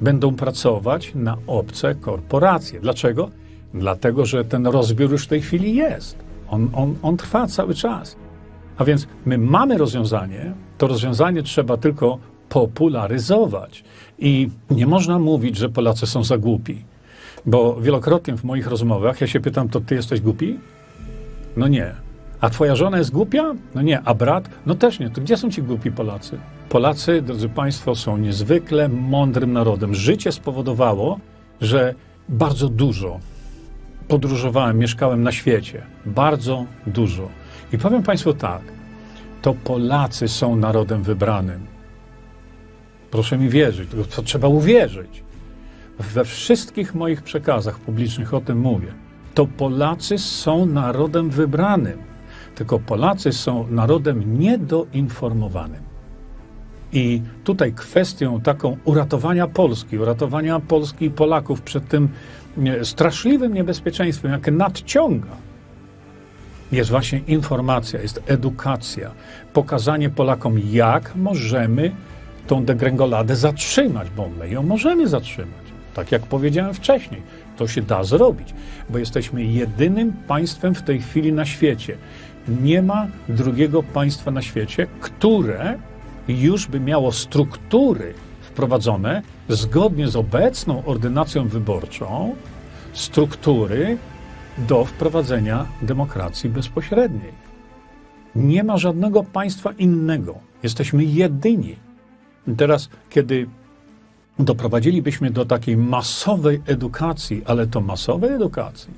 Będą 0.00 0.36
pracować 0.36 1.12
na 1.14 1.36
obce 1.46 1.94
korporacje. 1.94 2.80
Dlaczego? 2.80 3.30
Dlatego, 3.74 4.26
że 4.26 4.44
ten 4.44 4.66
rozbiór 4.66 5.10
już 5.10 5.24
w 5.24 5.28
tej 5.28 5.40
chwili 5.40 5.74
jest. 5.74 6.16
On, 6.48 6.70
on, 6.74 6.94
on 7.02 7.16
trwa 7.16 7.46
cały 7.46 7.74
czas. 7.74 8.16
A 8.76 8.84
więc 8.84 9.06
my 9.24 9.38
mamy 9.38 9.78
rozwiązanie, 9.78 10.54
to 10.78 10.86
rozwiązanie 10.86 11.42
trzeba 11.42 11.76
tylko 11.76 12.18
popularyzować. 12.48 13.84
I 14.18 14.48
nie 14.70 14.86
można 14.86 15.18
mówić, 15.18 15.56
że 15.56 15.68
Polacy 15.68 16.06
są 16.06 16.24
za 16.24 16.38
głupi. 16.38 16.84
Bo 17.46 17.80
wielokrotnie 17.80 18.36
w 18.36 18.44
moich 18.44 18.66
rozmowach 18.66 19.20
ja 19.20 19.26
się 19.26 19.40
pytam, 19.40 19.68
to 19.68 19.80
ty 19.80 19.94
jesteś 19.94 20.20
głupi? 20.20 20.58
No 21.56 21.68
nie. 21.68 21.94
A 22.40 22.50
twoja 22.50 22.76
żona 22.76 22.98
jest 22.98 23.10
głupia? 23.10 23.54
No 23.74 23.82
nie. 23.82 24.00
A 24.04 24.14
brat? 24.14 24.48
No 24.66 24.74
też 24.74 24.98
nie. 24.98 25.10
To 25.10 25.20
gdzie 25.20 25.36
są 25.36 25.50
ci 25.50 25.62
głupi 25.62 25.90
Polacy? 25.90 26.38
Polacy, 26.68 27.22
drodzy 27.22 27.48
Państwo, 27.48 27.94
są 27.94 28.16
niezwykle 28.16 28.88
mądrym 28.88 29.52
narodem. 29.52 29.94
Życie 29.94 30.32
spowodowało, 30.32 31.20
że 31.60 31.94
bardzo 32.28 32.68
dużo 32.68 33.20
podróżowałem, 34.08 34.78
mieszkałem 34.78 35.22
na 35.22 35.32
świecie. 35.32 35.82
Bardzo 36.06 36.64
dużo. 36.86 37.28
I 37.72 37.78
powiem 37.78 38.02
Państwu 38.02 38.34
tak, 38.34 38.62
to 39.42 39.54
Polacy 39.54 40.28
są 40.28 40.56
narodem 40.56 41.02
wybranym. 41.02 41.66
Proszę 43.10 43.38
mi 43.38 43.48
wierzyć, 43.48 43.88
to 44.16 44.22
trzeba 44.22 44.48
uwierzyć. 44.48 45.22
We 46.00 46.24
wszystkich 46.24 46.94
moich 46.94 47.22
przekazach 47.22 47.78
publicznych 47.78 48.34
o 48.34 48.40
tym 48.40 48.58
mówię. 48.58 48.92
To 49.34 49.46
Polacy 49.46 50.18
są 50.18 50.66
narodem 50.66 51.30
wybranym, 51.30 51.98
tylko 52.54 52.78
Polacy 52.78 53.32
są 53.32 53.66
narodem 53.70 54.38
niedoinformowanym. 54.38 55.82
I 56.92 57.22
tutaj 57.44 57.72
kwestią 57.72 58.40
taką 58.40 58.76
uratowania 58.84 59.46
Polski, 59.46 59.98
uratowania 59.98 60.60
Polski 60.60 61.04
i 61.04 61.10
Polaków 61.10 61.62
przed 61.62 61.88
tym 61.88 62.08
straszliwym 62.82 63.54
niebezpieczeństwem, 63.54 64.32
jakie 64.32 64.50
nadciąga, 64.50 65.36
jest 66.72 66.90
właśnie 66.90 67.18
informacja, 67.18 68.02
jest 68.02 68.22
edukacja, 68.26 69.10
pokazanie 69.52 70.10
Polakom, 70.10 70.58
jak 70.70 71.16
możemy 71.16 71.92
tą 72.46 72.64
degrengoladę 72.64 73.36
zatrzymać, 73.36 74.08
bo 74.16 74.28
my 74.38 74.48
ją 74.48 74.62
możemy 74.62 75.08
zatrzymać. 75.08 75.69
Tak 75.94 76.12
jak 76.12 76.22
powiedziałem 76.22 76.74
wcześniej, 76.74 77.22
to 77.56 77.68
się 77.68 77.82
da 77.82 78.04
zrobić, 78.04 78.54
bo 78.90 78.98
jesteśmy 78.98 79.44
jedynym 79.44 80.12
państwem 80.12 80.74
w 80.74 80.82
tej 80.82 81.00
chwili 81.00 81.32
na 81.32 81.44
świecie. 81.44 81.96
Nie 82.62 82.82
ma 82.82 83.06
drugiego 83.28 83.82
państwa 83.82 84.30
na 84.30 84.42
świecie, 84.42 84.86
które 85.00 85.78
już 86.28 86.66
by 86.66 86.80
miało 86.80 87.12
struktury 87.12 88.14
wprowadzone 88.40 89.22
zgodnie 89.48 90.08
z 90.08 90.16
obecną 90.16 90.84
ordynacją 90.84 91.48
wyborczą, 91.48 92.34
struktury 92.92 93.98
do 94.58 94.84
wprowadzenia 94.84 95.66
demokracji 95.82 96.50
bezpośredniej. 96.50 97.32
Nie 98.34 98.64
ma 98.64 98.76
żadnego 98.76 99.24
państwa 99.24 99.72
innego. 99.72 100.34
Jesteśmy 100.62 101.04
jedyni. 101.04 101.76
Teraz, 102.56 102.88
kiedy 103.10 103.46
doprowadzilibyśmy 104.44 105.30
do 105.30 105.44
takiej 105.44 105.76
masowej 105.76 106.62
edukacji, 106.66 107.42
ale 107.46 107.66
to 107.66 107.80
masowej 107.80 108.30
edukacji, 108.30 108.94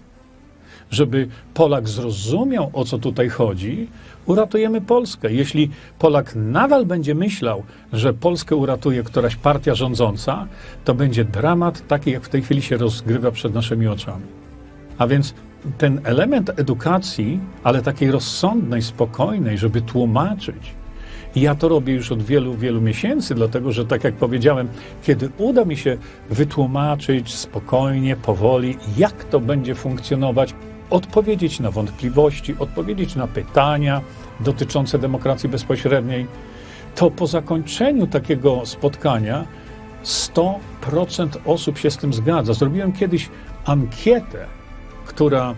żeby 0.90 1.28
Polak 1.54 1.88
zrozumiał, 1.88 2.70
o 2.72 2.84
co 2.84 2.98
tutaj 2.98 3.28
chodzi, 3.28 3.88
uratujemy 4.26 4.80
Polskę. 4.80 5.32
Jeśli 5.32 5.70
Polak 5.98 6.32
nadal 6.36 6.86
będzie 6.86 7.14
myślał, 7.14 7.62
że 7.92 8.14
Polskę 8.14 8.56
uratuje 8.56 9.02
któraś 9.02 9.36
partia 9.36 9.74
rządząca, 9.74 10.46
to 10.84 10.94
będzie 10.94 11.24
dramat 11.24 11.86
taki, 11.86 12.10
jak 12.10 12.22
w 12.22 12.28
tej 12.28 12.42
chwili 12.42 12.62
się 12.62 12.76
rozgrywa 12.76 13.30
przed 13.30 13.54
naszymi 13.54 13.88
oczami. 13.88 14.24
A 14.98 15.06
więc 15.06 15.34
ten 15.78 16.00
element 16.04 16.50
edukacji, 16.56 17.40
ale 17.64 17.82
takiej 17.82 18.10
rozsądnej, 18.10 18.82
spokojnej, 18.82 19.58
żeby 19.58 19.80
tłumaczyć, 19.80 20.74
ja 21.36 21.54
to 21.54 21.68
robię 21.68 21.94
już 21.94 22.12
od 22.12 22.22
wielu, 22.22 22.54
wielu 22.54 22.80
miesięcy, 22.80 23.34
dlatego 23.34 23.72
że, 23.72 23.86
tak 23.86 24.04
jak 24.04 24.14
powiedziałem, 24.14 24.68
kiedy 25.02 25.30
uda 25.38 25.64
mi 25.64 25.76
się 25.76 25.96
wytłumaczyć 26.30 27.34
spokojnie, 27.34 28.16
powoli, 28.16 28.76
jak 28.96 29.24
to 29.24 29.40
będzie 29.40 29.74
funkcjonować, 29.74 30.54
odpowiedzieć 30.90 31.60
na 31.60 31.70
wątpliwości, 31.70 32.54
odpowiedzieć 32.58 33.16
na 33.16 33.26
pytania 33.26 34.00
dotyczące 34.40 34.98
demokracji 34.98 35.48
bezpośredniej, 35.48 36.26
to 36.94 37.10
po 37.10 37.26
zakończeniu 37.26 38.06
takiego 38.06 38.66
spotkania 38.66 39.44
100% 40.04 41.28
osób 41.44 41.78
się 41.78 41.90
z 41.90 41.96
tym 41.96 42.12
zgadza. 42.12 42.52
Zrobiłem 42.52 42.92
kiedyś 42.92 43.28
ankietę, 43.64 44.46
która 45.06 45.54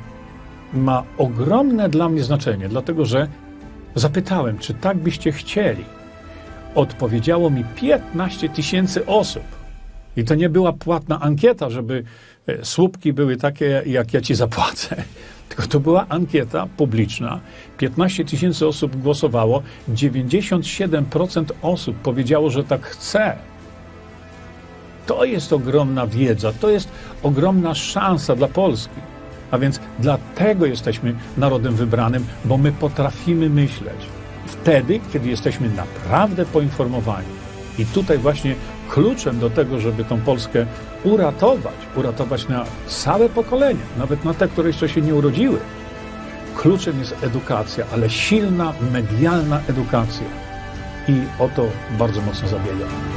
ma 0.73 1.03
ogromne 1.19 1.89
dla 1.89 2.09
mnie 2.09 2.25
znaczenie, 2.25 2.69
dlatego 2.69 3.05
że 3.05 3.29
Zapytałem, 3.95 4.59
czy 4.59 4.75
tak 4.75 4.97
byście 4.97 5.33
chcieli. 5.33 5.85
Odpowiedziało 6.75 7.51
mi 7.51 7.65
15 7.77 8.49
tysięcy 8.49 9.07
osób. 9.07 9.43
I 10.17 10.25
to 10.25 10.35
nie 10.35 10.49
była 10.49 10.73
płatna 10.73 11.21
ankieta, 11.21 11.71
żeby 11.71 12.05
e, 12.47 12.65
słupki 12.65 13.13
były 13.13 13.37
takie, 13.37 13.83
jak 13.87 14.15
ja 14.15 14.21
ci 14.21 14.35
zapłacę. 14.35 14.97
Tylko 15.49 15.67
to 15.67 15.81
była 15.81 16.07
ankieta 16.09 16.67
publiczna. 16.77 17.41
15 17.79 18.25
tysięcy 18.25 18.67
osób 18.67 18.97
głosowało. 18.97 19.63
97% 19.95 21.45
osób 21.63 21.97
powiedziało, 21.97 22.51
że 22.51 22.65
tak 22.65 22.87
chce. 22.87 23.37
To 25.07 25.25
jest 25.25 25.53
ogromna 25.53 26.07
wiedza, 26.07 26.53
to 26.53 26.71
jest 26.71 26.89
ogromna 27.23 27.75
szansa 27.75 28.37
dla 28.37 28.49
Polski. 28.49 29.14
A 29.55 29.59
więc 29.59 29.81
dlatego 29.99 30.67
jesteśmy 30.67 31.15
narodem 31.37 31.75
wybranym, 31.75 32.27
bo 32.45 32.59
my 32.59 32.73
potrafimy 32.73 33.51
myśleć. 33.51 33.97
Wtedy, 34.47 35.01
kiedy 35.13 35.29
jesteśmy 35.29 35.69
naprawdę 35.69 36.47
poinformowani. 36.47 37.27
I 37.79 37.87
tutaj 37.87 38.19
właśnie 38.19 38.55
kluczem 38.89 39.39
do 39.39 39.51
tego, 39.51 39.81
żeby 39.81 40.05
tą 40.05 40.21
Polskę 40.21 40.67
uratować, 41.05 41.75
uratować 41.97 42.49
na 42.49 42.65
całe 42.87 43.29
pokolenie, 43.29 43.81
nawet 43.99 44.25
na 44.25 44.35
te, 44.35 44.49
które 44.49 44.69
jeszcze 44.69 44.89
się 44.89 45.01
nie 45.01 45.15
urodziły, 45.15 45.59
kluczem 46.57 46.99
jest 46.99 47.17
edukacja, 47.23 47.85
ale 47.93 48.11
silna, 48.11 48.73
medialna 48.93 49.61
edukacja. 49.69 50.27
I 51.09 51.43
o 51.43 51.49
to 51.49 51.67
bardzo 51.99 52.21
mocno 52.21 52.49
zabiegam. 52.49 53.14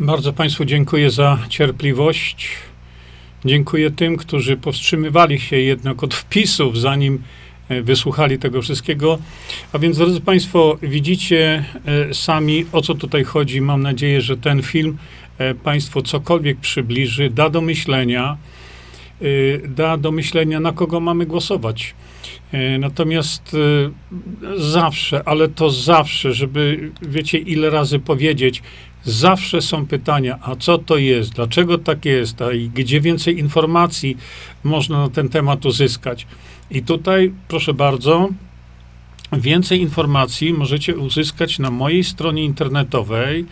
Bardzo 0.00 0.32
Państwu 0.32 0.64
dziękuję 0.64 1.10
za 1.10 1.38
cierpliwość. 1.48 2.48
Dziękuję 3.44 3.90
tym, 3.90 4.16
którzy 4.16 4.56
powstrzymywali 4.56 5.40
się 5.40 5.56
jednak 5.56 6.02
od 6.02 6.14
wpisów, 6.14 6.80
zanim 6.80 7.22
e, 7.68 7.82
wysłuchali 7.82 8.38
tego 8.38 8.62
wszystkiego. 8.62 9.18
A 9.72 9.78
więc, 9.78 9.96
drodzy 9.98 10.20
Państwo, 10.20 10.78
widzicie 10.82 11.64
e, 11.84 12.14
sami, 12.14 12.66
o 12.72 12.82
co 12.82 12.94
tutaj 12.94 13.24
chodzi. 13.24 13.60
Mam 13.60 13.82
nadzieję, 13.82 14.20
że 14.20 14.36
ten 14.36 14.62
film 14.62 14.98
e, 15.38 15.54
Państwu 15.54 16.02
cokolwiek 16.02 16.58
przybliży, 16.58 17.30
da 17.30 17.50
do 17.50 17.60
myślenia, 17.60 18.36
da 19.68 19.96
do 19.96 20.12
myślenia, 20.12 20.60
na 20.60 20.72
kogo 20.72 21.00
mamy 21.00 21.26
głosować. 21.26 21.94
Natomiast 22.78 23.56
zawsze, 24.56 25.28
ale 25.28 25.48
to 25.48 25.70
zawsze, 25.70 26.34
żeby, 26.34 26.90
wiecie, 27.02 27.38
ile 27.38 27.70
razy 27.70 27.98
powiedzieć, 27.98 28.62
Zawsze 29.04 29.62
są 29.62 29.86
pytania, 29.86 30.38
a 30.42 30.56
co 30.56 30.78
to 30.78 30.96
jest, 30.96 31.32
dlaczego 31.32 31.78
tak 31.78 32.04
jest, 32.04 32.42
a 32.42 32.52
i 32.52 32.68
gdzie 32.68 33.00
więcej 33.00 33.38
informacji 33.38 34.16
można 34.64 34.98
na 34.98 35.08
ten 35.08 35.28
temat 35.28 35.66
uzyskać. 35.66 36.26
I 36.70 36.82
tutaj, 36.82 37.32
proszę 37.48 37.74
bardzo, 37.74 38.28
więcej 39.32 39.80
informacji 39.80 40.52
możecie 40.52 40.96
uzyskać 40.96 41.58
na 41.58 41.70
mojej 41.70 42.04
stronie 42.04 42.44
internetowej, 42.44 43.44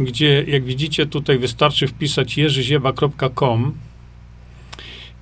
gdzie, 0.00 0.44
jak 0.48 0.64
widzicie, 0.64 1.06
tutaj 1.06 1.38
wystarczy 1.38 1.86
wpisać 1.86 2.38
jerzyzieba.com 2.38 3.72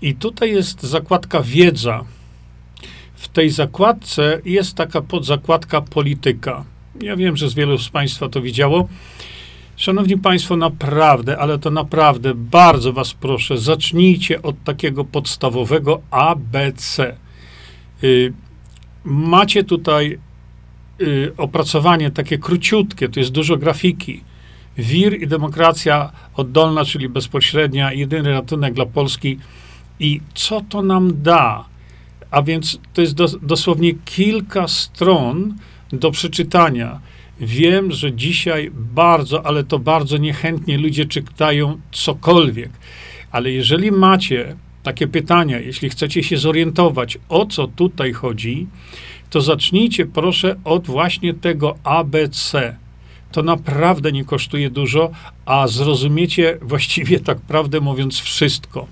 i 0.02 0.14
tutaj 0.14 0.52
jest 0.52 0.82
zakładka 0.82 1.42
wiedza. 1.42 2.04
W 3.14 3.28
tej 3.28 3.50
zakładce 3.50 4.40
jest 4.44 4.74
taka 4.74 5.00
podzakładka 5.00 5.80
polityka. 5.80 6.64
Ja 7.02 7.16
wiem, 7.16 7.36
że 7.36 7.48
z 7.48 7.54
wielu 7.54 7.78
z 7.78 7.88
Państwa 7.88 8.28
to 8.28 8.42
widziało. 8.42 8.88
Szanowni 9.76 10.18
Państwo, 10.18 10.56
naprawdę, 10.56 11.38
ale 11.38 11.58
to 11.58 11.70
naprawdę 11.70 12.34
bardzo 12.34 12.92
Was 12.92 13.14
proszę, 13.14 13.58
zacznijcie 13.58 14.42
od 14.42 14.64
takiego 14.64 15.04
podstawowego 15.04 16.00
ABC. 16.10 17.16
Y, 18.04 18.32
macie 19.04 19.64
tutaj 19.64 20.18
y, 21.00 21.32
opracowanie 21.36 22.10
takie 22.10 22.38
króciutkie, 22.38 23.08
to 23.08 23.20
jest 23.20 23.32
dużo 23.32 23.56
grafiki. 23.56 24.20
Wir 24.78 25.22
i 25.22 25.26
demokracja 25.26 26.12
oddolna, 26.34 26.84
czyli 26.84 27.08
bezpośrednia, 27.08 27.92
jedyny 27.92 28.30
ratunek 28.32 28.74
dla 28.74 28.86
Polski. 28.86 29.38
I 30.00 30.20
co 30.34 30.60
to 30.68 30.82
nam 30.82 31.22
da? 31.22 31.64
A 32.30 32.42
więc 32.42 32.78
to 32.92 33.00
jest 33.00 33.14
do, 33.14 33.26
dosłownie 33.42 33.94
kilka 34.04 34.68
stron 34.68 35.54
do 35.92 36.10
przeczytania. 36.10 37.00
Wiem, 37.40 37.92
że 37.92 38.12
dzisiaj 38.12 38.70
bardzo, 38.74 39.46
ale 39.46 39.64
to 39.64 39.78
bardzo 39.78 40.16
niechętnie 40.16 40.78
ludzie 40.78 41.04
czytają 41.04 41.80
cokolwiek. 41.92 42.70
Ale 43.30 43.50
jeżeli 43.50 43.92
macie 43.92 44.56
takie 44.82 45.06
pytania, 45.06 45.58
jeśli 45.58 45.90
chcecie 45.90 46.22
się 46.22 46.36
zorientować, 46.36 47.18
o 47.28 47.46
co 47.46 47.66
tutaj 47.66 48.12
chodzi, 48.12 48.66
to 49.30 49.40
zacznijcie 49.40 50.06
proszę 50.06 50.56
od 50.64 50.86
właśnie 50.86 51.34
tego 51.34 51.74
ABC. 51.84 52.76
To 53.32 53.42
naprawdę 53.42 54.12
nie 54.12 54.24
kosztuje 54.24 54.70
dużo, 54.70 55.10
a 55.46 55.66
zrozumiecie 55.68 56.58
właściwie 56.62 57.20
tak 57.20 57.40
prawdę 57.40 57.80
mówiąc 57.80 58.20
wszystko. 58.20 58.86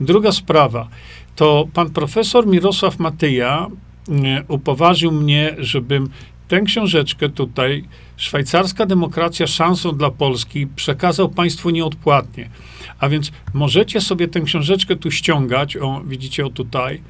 Druga 0.00 0.32
sprawa, 0.32 0.88
to 1.36 1.68
pan 1.72 1.90
profesor 1.90 2.46
Mirosław 2.46 2.98
Matyja 2.98 3.66
mm, 4.08 4.44
upoważnił 4.48 5.12
mnie, 5.12 5.56
żebym 5.58 6.08
tę 6.48 6.60
książeczkę 6.60 7.28
tutaj, 7.28 7.84
Szwajcarska 8.16 8.86
Demokracja 8.86 9.46
szansą 9.46 9.92
dla 9.92 10.10
Polski, 10.10 10.66
przekazał 10.66 11.28
Państwu 11.28 11.70
nieodpłatnie. 11.70 12.48
A 12.98 13.08
więc 13.08 13.32
możecie 13.54 14.00
sobie 14.00 14.28
tę 14.28 14.40
książeczkę 14.40 14.96
tu 14.96 15.10
ściągać, 15.10 15.76
o, 15.76 16.02
widzicie 16.06 16.46
o 16.46 16.50
tutaj, 16.50 17.00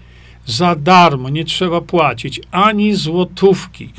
za 0.47 0.77
darmo, 0.77 1.29
nie 1.29 1.45
trzeba 1.45 1.81
płacić 1.81 2.41
ani 2.51 2.95
złotówki 2.95 3.93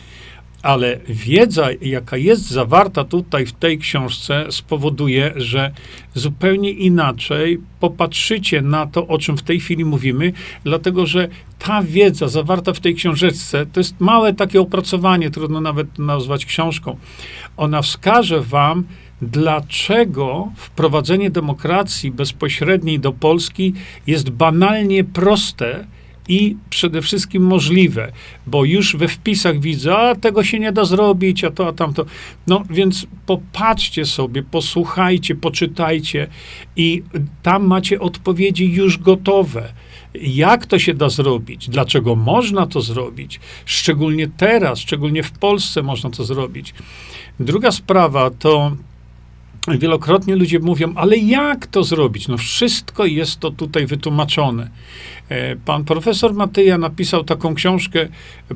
ale 0.66 1.00
wiedza, 1.10 1.68
jaka 1.82 2.18
jest 2.18 2.50
zawarta 2.50 3.04
tutaj 3.04 3.46
w 3.46 3.52
tej 3.52 3.78
książce, 3.78 4.46
spowoduje, 4.50 5.34
że 5.36 5.72
zupełnie 6.14 6.72
inaczej 6.72 7.60
popatrzycie 7.80 8.62
na 8.62 8.88
to, 8.88 9.08
o 9.08 9.18
czym 9.18 9.38
w 9.38 9.44
tej 9.44 9.60
chwili 9.60 9.86
mówimy, 9.86 10.34
dlatego 10.64 11.06
że 11.06 11.28
ta 11.60 11.84
wiedza 11.84 12.28
zawarta 12.28 12.74
w 12.74 12.80
tej 12.80 12.96
książeczce 12.96 13.66
to 13.66 13.80
jest 13.80 13.96
małe 14.00 14.34
takie 14.34 14.62
opracowanie, 14.62 15.30
trudno 15.30 15.62
nawet 15.62 16.00
nazwać 16.00 16.46
książką. 16.46 16.98
Ona 17.58 17.82
wskaże 17.82 18.42
Wam, 18.42 18.84
dlaczego 19.22 20.52
wprowadzenie 20.56 21.30
demokracji 21.30 22.12
bezpośredniej 22.12 23.00
do 23.00 23.12
Polski 23.12 23.74
jest 24.08 24.30
banalnie 24.30 25.04
proste 25.04 25.86
i 26.28 26.56
przede 26.70 27.02
wszystkim 27.02 27.44
możliwe, 27.44 28.12
bo 28.48 28.66
już 28.66 28.96
we 28.96 29.08
wpisach 29.08 29.60
widzę, 29.60 29.98
a 29.98 30.16
tego 30.16 30.44
się 30.44 30.60
nie 30.60 30.72
da 30.72 30.86
zrobić, 30.86 31.44
a 31.44 31.52
to, 31.52 31.68
a 31.68 31.74
tamto. 31.74 32.06
No 32.48 32.64
więc 32.70 33.08
popatrzcie 33.26 34.06
sobie, 34.06 34.44
posłuchajcie, 34.44 35.36
poczytajcie 35.36 36.28
i 36.76 37.04
tam 37.44 37.68
macie 37.68 38.00
odpowiedzi 38.00 38.72
już 38.72 38.98
gotowe. 38.98 39.74
Jak 40.22 40.66
to 40.66 40.80
się 40.80 40.94
da 40.94 41.10
zrobić? 41.10 41.70
Dlaczego 41.70 42.16
można 42.16 42.68
to 42.68 42.82
zrobić? 42.82 43.40
Szczególnie 43.66 44.28
teraz, 44.28 44.80
szczególnie 44.80 45.24
w 45.24 45.32
Polsce 45.32 45.84
można 45.84 46.10
to 46.10 46.24
zrobić. 46.24 46.74
Druga 47.40 47.72
sprawa 47.72 48.32
to 48.32 48.76
Wielokrotnie 49.68 50.36
ludzie 50.36 50.60
mówią, 50.60 50.94
ale 50.96 51.18
jak 51.18 51.68
to 51.68 51.84
zrobić? 51.84 52.28
No 52.28 52.38
wszystko 52.38 53.06
jest 53.06 53.40
to 53.40 53.52
tutaj 53.52 53.86
wytłumaczone. 53.86 54.70
E, 55.30 55.56
pan 55.56 55.84
profesor 55.84 56.34
Matyja 56.34 56.78
napisał 56.78 57.24
taką 57.24 57.56
książkę 57.56 58.08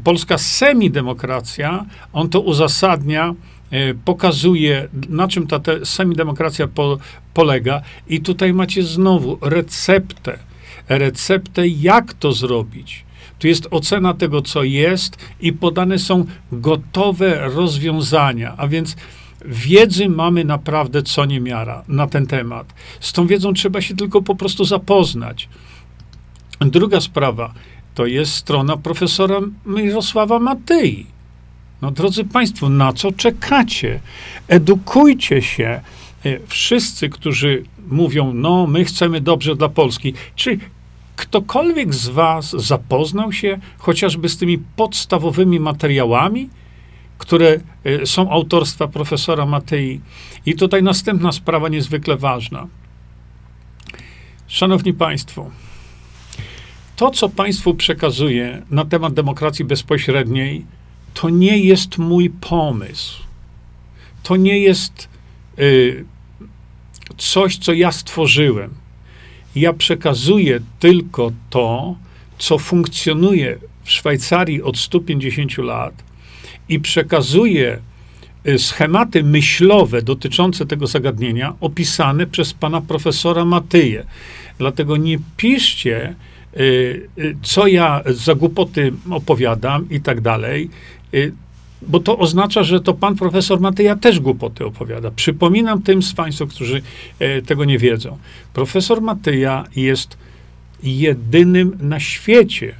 Polska 0.03 0.37
semidemokracja. 0.37 1.85
On 2.13 2.29
to 2.29 2.41
uzasadnia, 2.41 3.35
e, 3.71 3.93
pokazuje, 3.93 4.87
na 5.09 5.27
czym 5.27 5.47
ta 5.47 5.59
semidemokracja 5.83 6.67
po, 6.67 6.97
polega. 7.33 7.81
I 8.07 8.21
tutaj 8.21 8.53
macie 8.53 8.83
znowu 8.83 9.37
receptę. 9.41 10.39
Receptę, 10.89 11.67
jak 11.67 12.13
to 12.13 12.31
zrobić. 12.31 13.05
Tu 13.39 13.47
jest 13.47 13.67
ocena 13.71 14.13
tego, 14.13 14.41
co 14.41 14.63
jest, 14.63 15.17
i 15.41 15.53
podane 15.53 15.99
są 15.99 16.25
gotowe 16.51 17.49
rozwiązania. 17.49 18.53
A 18.57 18.67
więc 18.67 18.95
Wiedzy 19.45 20.09
mamy 20.09 20.45
naprawdę 20.45 21.03
co 21.03 21.25
niemiara 21.25 21.83
na 21.87 22.07
ten 22.07 22.27
temat. 22.27 22.73
Z 22.99 23.13
tą 23.13 23.27
wiedzą 23.27 23.53
trzeba 23.53 23.81
się 23.81 23.95
tylko 23.95 24.21
po 24.21 24.35
prostu 24.35 24.65
zapoznać. 24.65 25.49
Druga 26.59 27.01
sprawa 27.01 27.53
to 27.95 28.05
jest 28.05 28.33
strona 28.33 28.77
profesora 28.77 29.39
Mirosława 29.65 30.39
Matyi. 30.39 31.05
No 31.81 31.91
drodzy 31.91 32.23
Państwo, 32.23 32.69
na 32.69 32.93
co 32.93 33.11
czekacie? 33.11 33.99
Edukujcie 34.47 35.41
się. 35.41 35.81
E, 36.25 36.39
wszyscy, 36.47 37.09
którzy 37.09 37.63
mówią, 37.87 38.33
no 38.33 38.67
my 38.67 38.85
chcemy 38.85 39.21
dobrze 39.21 39.55
dla 39.55 39.69
Polski, 39.69 40.13
czy 40.35 40.59
ktokolwiek 41.15 41.93
z 41.93 42.07
Was 42.07 42.49
zapoznał 42.49 43.31
się 43.31 43.59
chociażby 43.77 44.29
z 44.29 44.37
tymi 44.37 44.57
podstawowymi 44.57 45.59
materiałami? 45.59 46.49
Które 47.19 47.59
y, 47.85 48.05
są 48.05 48.29
autorstwa 48.29 48.87
profesora 48.87 49.45
Matei. 49.45 50.01
I 50.45 50.55
tutaj 50.55 50.83
następna 50.83 51.31
sprawa 51.31 51.69
niezwykle 51.69 52.17
ważna. 52.17 52.67
Szanowni 54.47 54.93
Państwo, 54.93 55.51
to, 56.95 57.11
co 57.11 57.29
Państwu 57.29 57.73
przekazuję 57.73 58.61
na 58.71 58.85
temat 58.85 59.13
demokracji 59.13 59.65
bezpośredniej, 59.65 60.65
to 61.13 61.29
nie 61.29 61.57
jest 61.57 61.97
mój 61.97 62.29
pomysł. 62.29 63.23
To 64.23 64.35
nie 64.35 64.59
jest 64.59 65.09
y, 65.59 66.05
coś, 67.17 67.57
co 67.57 67.73
ja 67.73 67.91
stworzyłem. 67.91 68.73
Ja 69.55 69.73
przekazuję 69.73 70.59
tylko 70.79 71.31
to, 71.49 71.95
co 72.37 72.57
funkcjonuje 72.57 73.57
w 73.83 73.91
Szwajcarii 73.91 74.61
od 74.61 74.77
150 74.77 75.57
lat 75.57 76.08
i 76.69 76.79
przekazuje 76.79 77.79
y, 78.47 78.59
schematy 78.59 79.23
myślowe 79.23 80.01
dotyczące 80.01 80.65
tego 80.65 80.87
zagadnienia 80.87 81.53
opisane 81.61 82.27
przez 82.27 82.53
pana 82.53 82.81
profesora 82.81 83.45
Matyję. 83.45 84.05
Dlatego 84.57 84.97
nie 84.97 85.17
piszcie, 85.37 86.15
y, 86.57 86.59
y, 87.17 87.35
co 87.41 87.67
ja 87.67 88.03
za 88.05 88.35
głupoty 88.35 88.93
opowiadam 89.09 89.89
i 89.89 90.01
tak 90.01 90.21
dalej, 90.21 90.69
bo 91.81 91.99
to 91.99 92.17
oznacza, 92.17 92.63
że 92.63 92.79
to 92.79 92.93
pan 92.93 93.15
profesor 93.15 93.59
Matyja 93.59 93.95
też 93.95 94.19
głupoty 94.19 94.65
opowiada. 94.65 95.11
Przypominam 95.11 95.81
tym 95.81 96.03
z 96.03 96.13
Państwa, 96.13 96.45
którzy 96.45 96.81
tego 97.45 97.65
nie 97.65 97.77
wiedzą. 97.77 98.17
Profesor 98.53 99.01
Matyja 99.01 99.65
jest 99.75 100.17
jedynym 100.83 101.77
na 101.81 101.99
świecie 101.99 102.75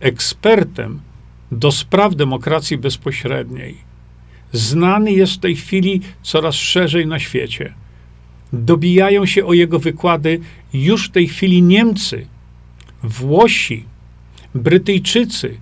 ekspertem 0.00 1.00
do 1.54 1.72
spraw 1.72 2.16
demokracji 2.16 2.78
bezpośredniej. 2.78 3.76
Znany 4.52 5.12
jest 5.12 5.32
w 5.32 5.38
tej 5.38 5.56
chwili 5.56 6.00
coraz 6.22 6.54
szerzej 6.54 7.06
na 7.06 7.18
świecie. 7.18 7.74
Dobijają 8.52 9.26
się 9.26 9.46
o 9.46 9.52
jego 9.52 9.78
wykłady 9.78 10.40
już 10.72 11.08
w 11.08 11.12
tej 11.12 11.28
chwili 11.28 11.62
Niemcy, 11.62 12.26
Włosi, 13.02 13.84
Brytyjczycy, 14.54 15.56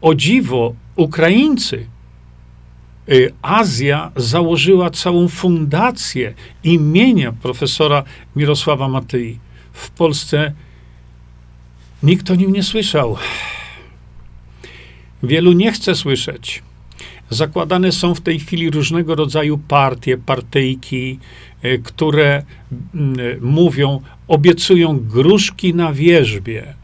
o 0.00 0.14
dziwo 0.14 0.74
Ukraińcy. 0.96 1.86
Y, 3.08 3.32
Azja 3.42 4.10
założyła 4.16 4.90
całą 4.90 5.28
fundację 5.28 6.34
imienia 6.64 7.32
profesora 7.32 8.04
Mirosława 8.36 8.88
Matyi. 8.88 9.38
W 9.72 9.90
Polsce 9.90 10.52
nikt 12.02 12.30
o 12.30 12.34
nim 12.34 12.52
nie 12.52 12.62
słyszał. 12.62 13.16
Wielu 15.24 15.52
nie 15.52 15.72
chce 15.72 15.94
słyszeć. 15.94 16.62
Zakładane 17.30 17.92
są 17.92 18.14
w 18.14 18.20
tej 18.20 18.40
chwili 18.40 18.70
różnego 18.70 19.14
rodzaju 19.14 19.58
partie, 19.58 20.18
partyjki, 20.18 21.18
y, 21.64 21.80
które 21.84 22.42
mm, 22.94 23.16
mówią, 23.40 24.00
obiecują 24.28 24.98
gruszki 24.98 25.74
na 25.74 25.92
wierzbie, 25.92 26.74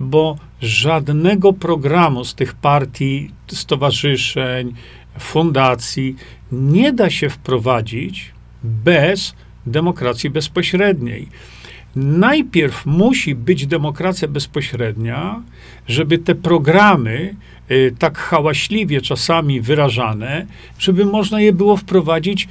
bo 0.00 0.36
żadnego 0.60 1.52
programu 1.52 2.24
z 2.24 2.34
tych 2.34 2.54
partii, 2.54 3.30
stowarzyszeń, 3.46 4.74
fundacji 5.18 6.16
nie 6.52 6.92
da 6.92 7.10
się 7.10 7.30
wprowadzić 7.30 8.32
bez 8.64 9.34
demokracji 9.66 10.30
bezpośredniej. 10.30 11.28
Najpierw 11.96 12.86
musi 12.86 13.34
być 13.34 13.66
demokracja 13.66 14.28
bezpośrednia, 14.28 15.42
żeby 15.90 16.18
te 16.18 16.34
programy, 16.34 17.34
y, 17.70 17.94
tak 17.98 18.18
hałaśliwie 18.18 19.00
czasami 19.00 19.60
wyrażane, 19.60 20.46
żeby 20.78 21.04
można 21.04 21.40
je 21.40 21.52
było 21.52 21.76
wprowadzić 21.76 22.48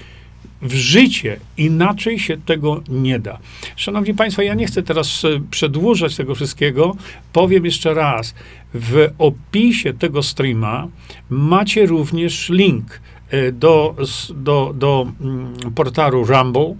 w 0.62 0.74
życie. 0.74 1.40
Inaczej 1.58 2.20
się 2.20 2.38
tego 2.38 2.82
nie 2.90 3.20
da. 3.20 3.40
Szanowni 3.76 4.14
Państwo, 4.14 4.42
ja 4.42 4.54
nie 4.54 4.68
chcę 4.68 4.84
teraz 4.84 5.26
e, 5.26 5.42
przedłużać 5.52 6.16
tego 6.16 6.36
wszystkiego. 6.36 6.96
Powiem 7.34 7.66
jeszcze 7.66 7.94
raz. 7.94 8.36
W 8.74 9.10
opisie 9.18 9.94
tego 9.94 10.24
streama 10.24 10.88
macie 11.30 11.86
również 11.86 12.50
link 12.50 13.02
e, 13.30 13.52
do, 13.52 13.96
do, 14.36 14.74
do 14.76 15.12
mm, 15.22 15.54
portalu 15.76 16.26
Rumble 16.26 16.76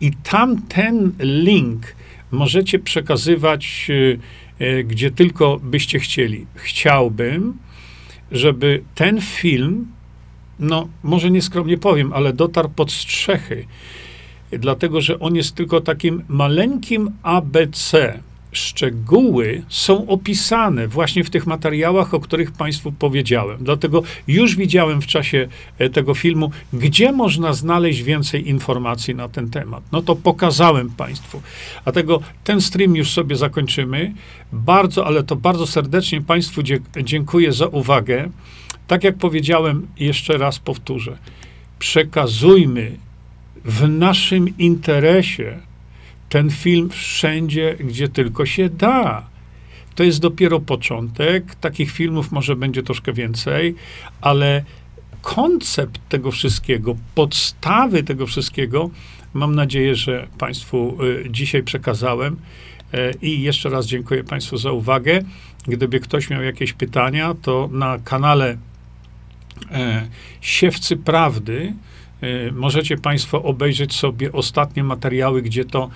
i 0.00 0.12
tam 0.12 0.62
ten 0.62 1.12
link 1.20 1.96
możecie 2.30 2.78
przekazywać, 2.78 3.88
e, 3.90 4.18
gdzie 4.84 5.10
tylko 5.10 5.60
byście 5.62 5.98
chcieli. 5.98 6.46
Chciałbym, 6.54 7.54
żeby 8.32 8.82
ten 8.94 9.20
film 9.20 9.86
no 10.58 10.88
może 11.02 11.30
nieskromnie 11.30 11.78
powiem, 11.78 12.12
ale 12.12 12.32
dotarł 12.32 12.68
pod 12.68 12.92
strzechy, 12.92 13.66
dlatego 14.50 15.00
że 15.00 15.18
on 15.18 15.36
jest 15.36 15.54
tylko 15.54 15.80
takim 15.80 16.24
maleńkim 16.28 17.10
ABC. 17.22 18.20
Szczegóły 18.56 19.62
są 19.68 20.06
opisane 20.06 20.88
właśnie 20.88 21.24
w 21.24 21.30
tych 21.30 21.46
materiałach, 21.46 22.14
o 22.14 22.20
których 22.20 22.52
Państwu 22.52 22.92
powiedziałem. 22.92 23.58
Dlatego 23.60 24.02
już 24.28 24.56
widziałem 24.56 25.02
w 25.02 25.06
czasie 25.06 25.48
e, 25.78 25.90
tego 25.90 26.14
filmu, 26.14 26.50
gdzie 26.72 27.12
można 27.12 27.52
znaleźć 27.52 28.02
więcej 28.02 28.48
informacji 28.48 29.14
na 29.14 29.28
ten 29.28 29.50
temat. 29.50 29.82
No 29.92 30.02
to 30.02 30.16
pokazałem 30.16 30.90
Państwu. 30.90 31.42
Dlatego 31.84 32.20
ten 32.44 32.60
stream 32.60 32.96
już 32.96 33.10
sobie 33.10 33.36
zakończymy. 33.36 34.14
Bardzo, 34.52 35.06
ale 35.06 35.22
to 35.22 35.36
bardzo 35.36 35.66
serdecznie 35.66 36.20
Państwu 36.20 36.62
dziękuję 37.02 37.52
za 37.52 37.66
uwagę. 37.66 38.30
Tak 38.86 39.04
jak 39.04 39.16
powiedziałem, 39.16 39.86
jeszcze 39.98 40.38
raz 40.38 40.58
powtórzę, 40.58 41.18
przekazujmy 41.78 42.96
w 43.64 43.88
naszym 43.88 44.58
interesie 44.58 45.58
ten 46.28 46.50
film 46.50 46.90
wszędzie, 46.90 47.76
gdzie 47.80 48.08
tylko 48.08 48.46
się 48.46 48.68
da. 48.68 49.26
To 49.94 50.04
jest 50.04 50.20
dopiero 50.20 50.60
początek. 50.60 51.54
Takich 51.54 51.90
filmów 51.90 52.32
może 52.32 52.56
będzie 52.56 52.82
troszkę 52.82 53.12
więcej, 53.12 53.74
ale 54.20 54.64
koncept 55.22 56.08
tego 56.08 56.30
wszystkiego, 56.30 56.96
podstawy 57.14 58.02
tego 58.02 58.26
wszystkiego, 58.26 58.90
mam 59.34 59.54
nadzieję, 59.54 59.94
że 59.94 60.26
Państwu 60.38 60.98
y, 61.04 61.26
dzisiaj 61.30 61.62
przekazałem. 61.62 62.36
E, 62.94 63.12
I 63.22 63.42
jeszcze 63.42 63.68
raz 63.68 63.86
dziękuję 63.86 64.24
Państwu 64.24 64.56
za 64.56 64.72
uwagę. 64.72 65.22
Gdyby 65.66 66.00
ktoś 66.00 66.30
miał 66.30 66.42
jakieś 66.42 66.72
pytania, 66.72 67.34
to 67.42 67.68
na 67.72 67.98
kanale 68.04 68.56
e, 69.70 70.08
Siewcy 70.40 70.96
Prawdy 70.96 71.72
możecie 72.52 72.96
Państwo 72.96 73.42
obejrzeć 73.42 73.94
sobie 73.94 74.32
ostatnie 74.32 74.84
materiały, 74.84 75.42
gdzie 75.42 75.64
to 75.64 75.90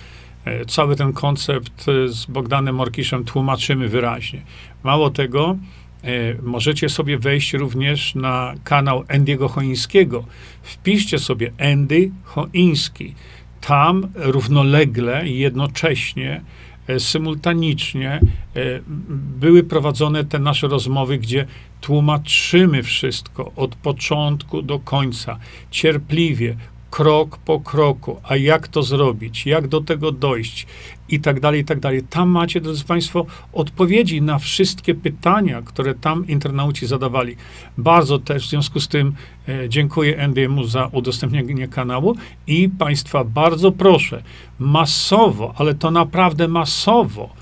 cały 0.68 0.96
ten 0.96 1.12
koncept 1.12 1.88
e, 1.88 2.08
z 2.08 2.26
Bogdanem 2.26 2.74
Morkiszem 2.74 3.24
tłumaczymy 3.24 3.88
wyraźnie. 3.88 4.42
Mało 4.82 5.10
tego, 5.10 5.56
e, 6.04 6.34
możecie 6.42 6.88
sobie 6.88 7.18
wejść 7.18 7.52
również 7.52 8.14
na 8.14 8.54
kanał 8.64 9.04
Endiego 9.08 9.48
Choińskiego. 9.48 10.24
Wpiszcie 10.62 11.18
sobie 11.18 11.52
Endy 11.58 12.10
Choiński. 12.24 13.14
Tam 13.60 14.08
równolegle 14.14 15.28
jednocześnie 15.28 16.40
E, 16.90 17.00
symultanicznie 17.00 18.10
e, 18.10 18.20
były 19.40 19.62
prowadzone 19.62 20.24
te 20.24 20.38
nasze 20.38 20.68
rozmowy, 20.68 21.18
gdzie 21.18 21.46
tłumaczymy 21.80 22.82
wszystko 22.82 23.52
od 23.56 23.74
początku 23.74 24.62
do 24.62 24.78
końca, 24.78 25.38
cierpliwie, 25.70 26.56
krok 26.90 27.38
po 27.38 27.60
kroku, 27.60 28.20
a 28.22 28.36
jak 28.36 28.68
to 28.68 28.82
zrobić, 28.82 29.46
jak 29.46 29.68
do 29.68 29.80
tego 29.80 30.12
dojść 30.12 30.66
i 31.08 31.20
tak 31.20 31.40
dalej, 31.40 31.60
i 31.60 31.64
tak 31.64 31.80
dalej. 31.80 32.02
Tam 32.10 32.28
macie, 32.28 32.60
drodzy 32.60 32.84
Państwo, 32.84 33.26
odpowiedzi 33.52 34.22
na 34.22 34.38
wszystkie 34.38 34.94
pytania, 34.94 35.62
które 35.62 35.94
tam 35.94 36.26
internauci 36.28 36.86
zadawali. 36.86 37.36
Bardzo 37.78 38.18
też 38.18 38.46
w 38.46 38.50
związku 38.50 38.80
z 38.80 38.88
tym 38.88 39.14
e, 39.48 39.68
dziękuję 39.68 40.18
NDM-u 40.18 40.64
za 40.64 40.86
udostępnienie 40.92 41.68
kanału 41.68 42.16
i 42.46 42.68
Państwa 42.68 43.24
bardzo 43.24 43.72
proszę, 43.72 44.22
masowo, 44.58 45.54
ale 45.56 45.74
to 45.74 45.90
naprawdę 45.90 46.48
masowo, 46.48 47.39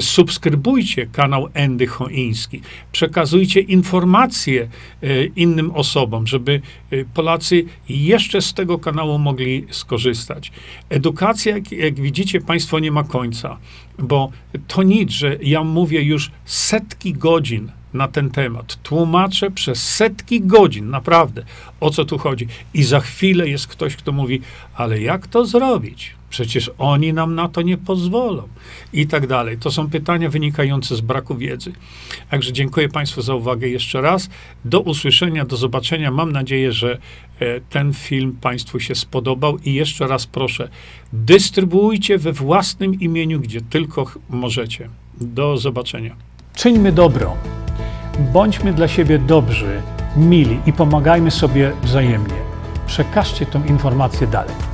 subskrybujcie 0.00 1.06
kanał 1.06 1.48
Endy 1.54 1.86
Choiński. 1.86 2.60
Przekazujcie 2.92 3.60
informacje 3.60 4.68
e, 5.02 5.24
innym 5.24 5.70
osobom, 5.70 6.26
żeby 6.26 6.60
e, 6.90 7.04
Polacy 7.04 7.64
jeszcze 7.88 8.42
z 8.42 8.54
tego 8.54 8.78
kanału 8.78 9.18
mogli 9.18 9.66
skorzystać. 9.70 10.52
Edukacja, 10.88 11.56
jak, 11.56 11.72
jak 11.72 11.94
widzicie 11.94 12.40
Państwo, 12.40 12.78
nie 12.78 12.92
ma 12.92 13.04
końca, 13.04 13.58
bo 13.98 14.30
to 14.68 14.82
nic, 14.82 15.10
że 15.10 15.36
ja 15.42 15.64
mówię 15.64 16.02
już 16.02 16.30
setki 16.44 17.12
godzin 17.12 17.70
na 17.94 18.08
ten 18.08 18.30
temat. 18.30 18.78
Tłumaczę 18.82 19.50
przez 19.50 19.82
setki 19.82 20.40
godzin, 20.40 20.90
naprawdę, 20.90 21.44
o 21.80 21.90
co 21.90 22.04
tu 22.04 22.18
chodzi. 22.18 22.46
I 22.74 22.82
za 22.82 23.00
chwilę 23.00 23.48
jest 23.48 23.66
ktoś, 23.66 23.96
kto 23.96 24.12
mówi, 24.12 24.40
ale 24.74 25.00
jak 25.00 25.26
to 25.26 25.46
zrobić? 25.46 26.14
Przecież 26.34 26.70
oni 26.78 27.12
nam 27.12 27.34
na 27.34 27.48
to 27.48 27.62
nie 27.62 27.76
pozwolą. 27.76 28.42
I 28.92 29.06
tak 29.06 29.26
dalej. 29.26 29.58
To 29.58 29.70
są 29.70 29.90
pytania 29.90 30.28
wynikające 30.30 30.96
z 30.96 31.00
braku 31.00 31.36
wiedzy. 31.36 31.72
Także 32.30 32.52
dziękuję 32.52 32.88
Państwu 32.88 33.22
za 33.22 33.34
uwagę 33.34 33.68
jeszcze 33.68 34.00
raz. 34.00 34.28
Do 34.64 34.80
usłyszenia, 34.80 35.44
do 35.44 35.56
zobaczenia. 35.56 36.10
Mam 36.10 36.32
nadzieję, 36.32 36.72
że 36.72 36.98
e, 37.40 37.60
ten 37.60 37.92
film 37.92 38.36
Państwu 38.40 38.80
się 38.80 38.94
spodobał. 38.94 39.58
I 39.58 39.74
jeszcze 39.74 40.06
raz 40.06 40.26
proszę, 40.26 40.68
dystrybuujcie 41.12 42.18
we 42.18 42.32
własnym 42.32 43.00
imieniu, 43.00 43.40
gdzie 43.40 43.60
tylko 43.60 44.06
możecie. 44.28 44.88
Do 45.20 45.56
zobaczenia. 45.56 46.16
Czyńmy 46.54 46.92
dobro. 46.92 47.36
Bądźmy 48.32 48.72
dla 48.72 48.88
siebie 48.88 49.18
dobrzy, 49.18 49.82
mili 50.16 50.58
i 50.66 50.72
pomagajmy 50.72 51.30
sobie 51.30 51.72
wzajemnie. 51.82 52.40
Przekażcie 52.86 53.46
tę 53.46 53.62
informację 53.68 54.26
dalej. 54.26 54.73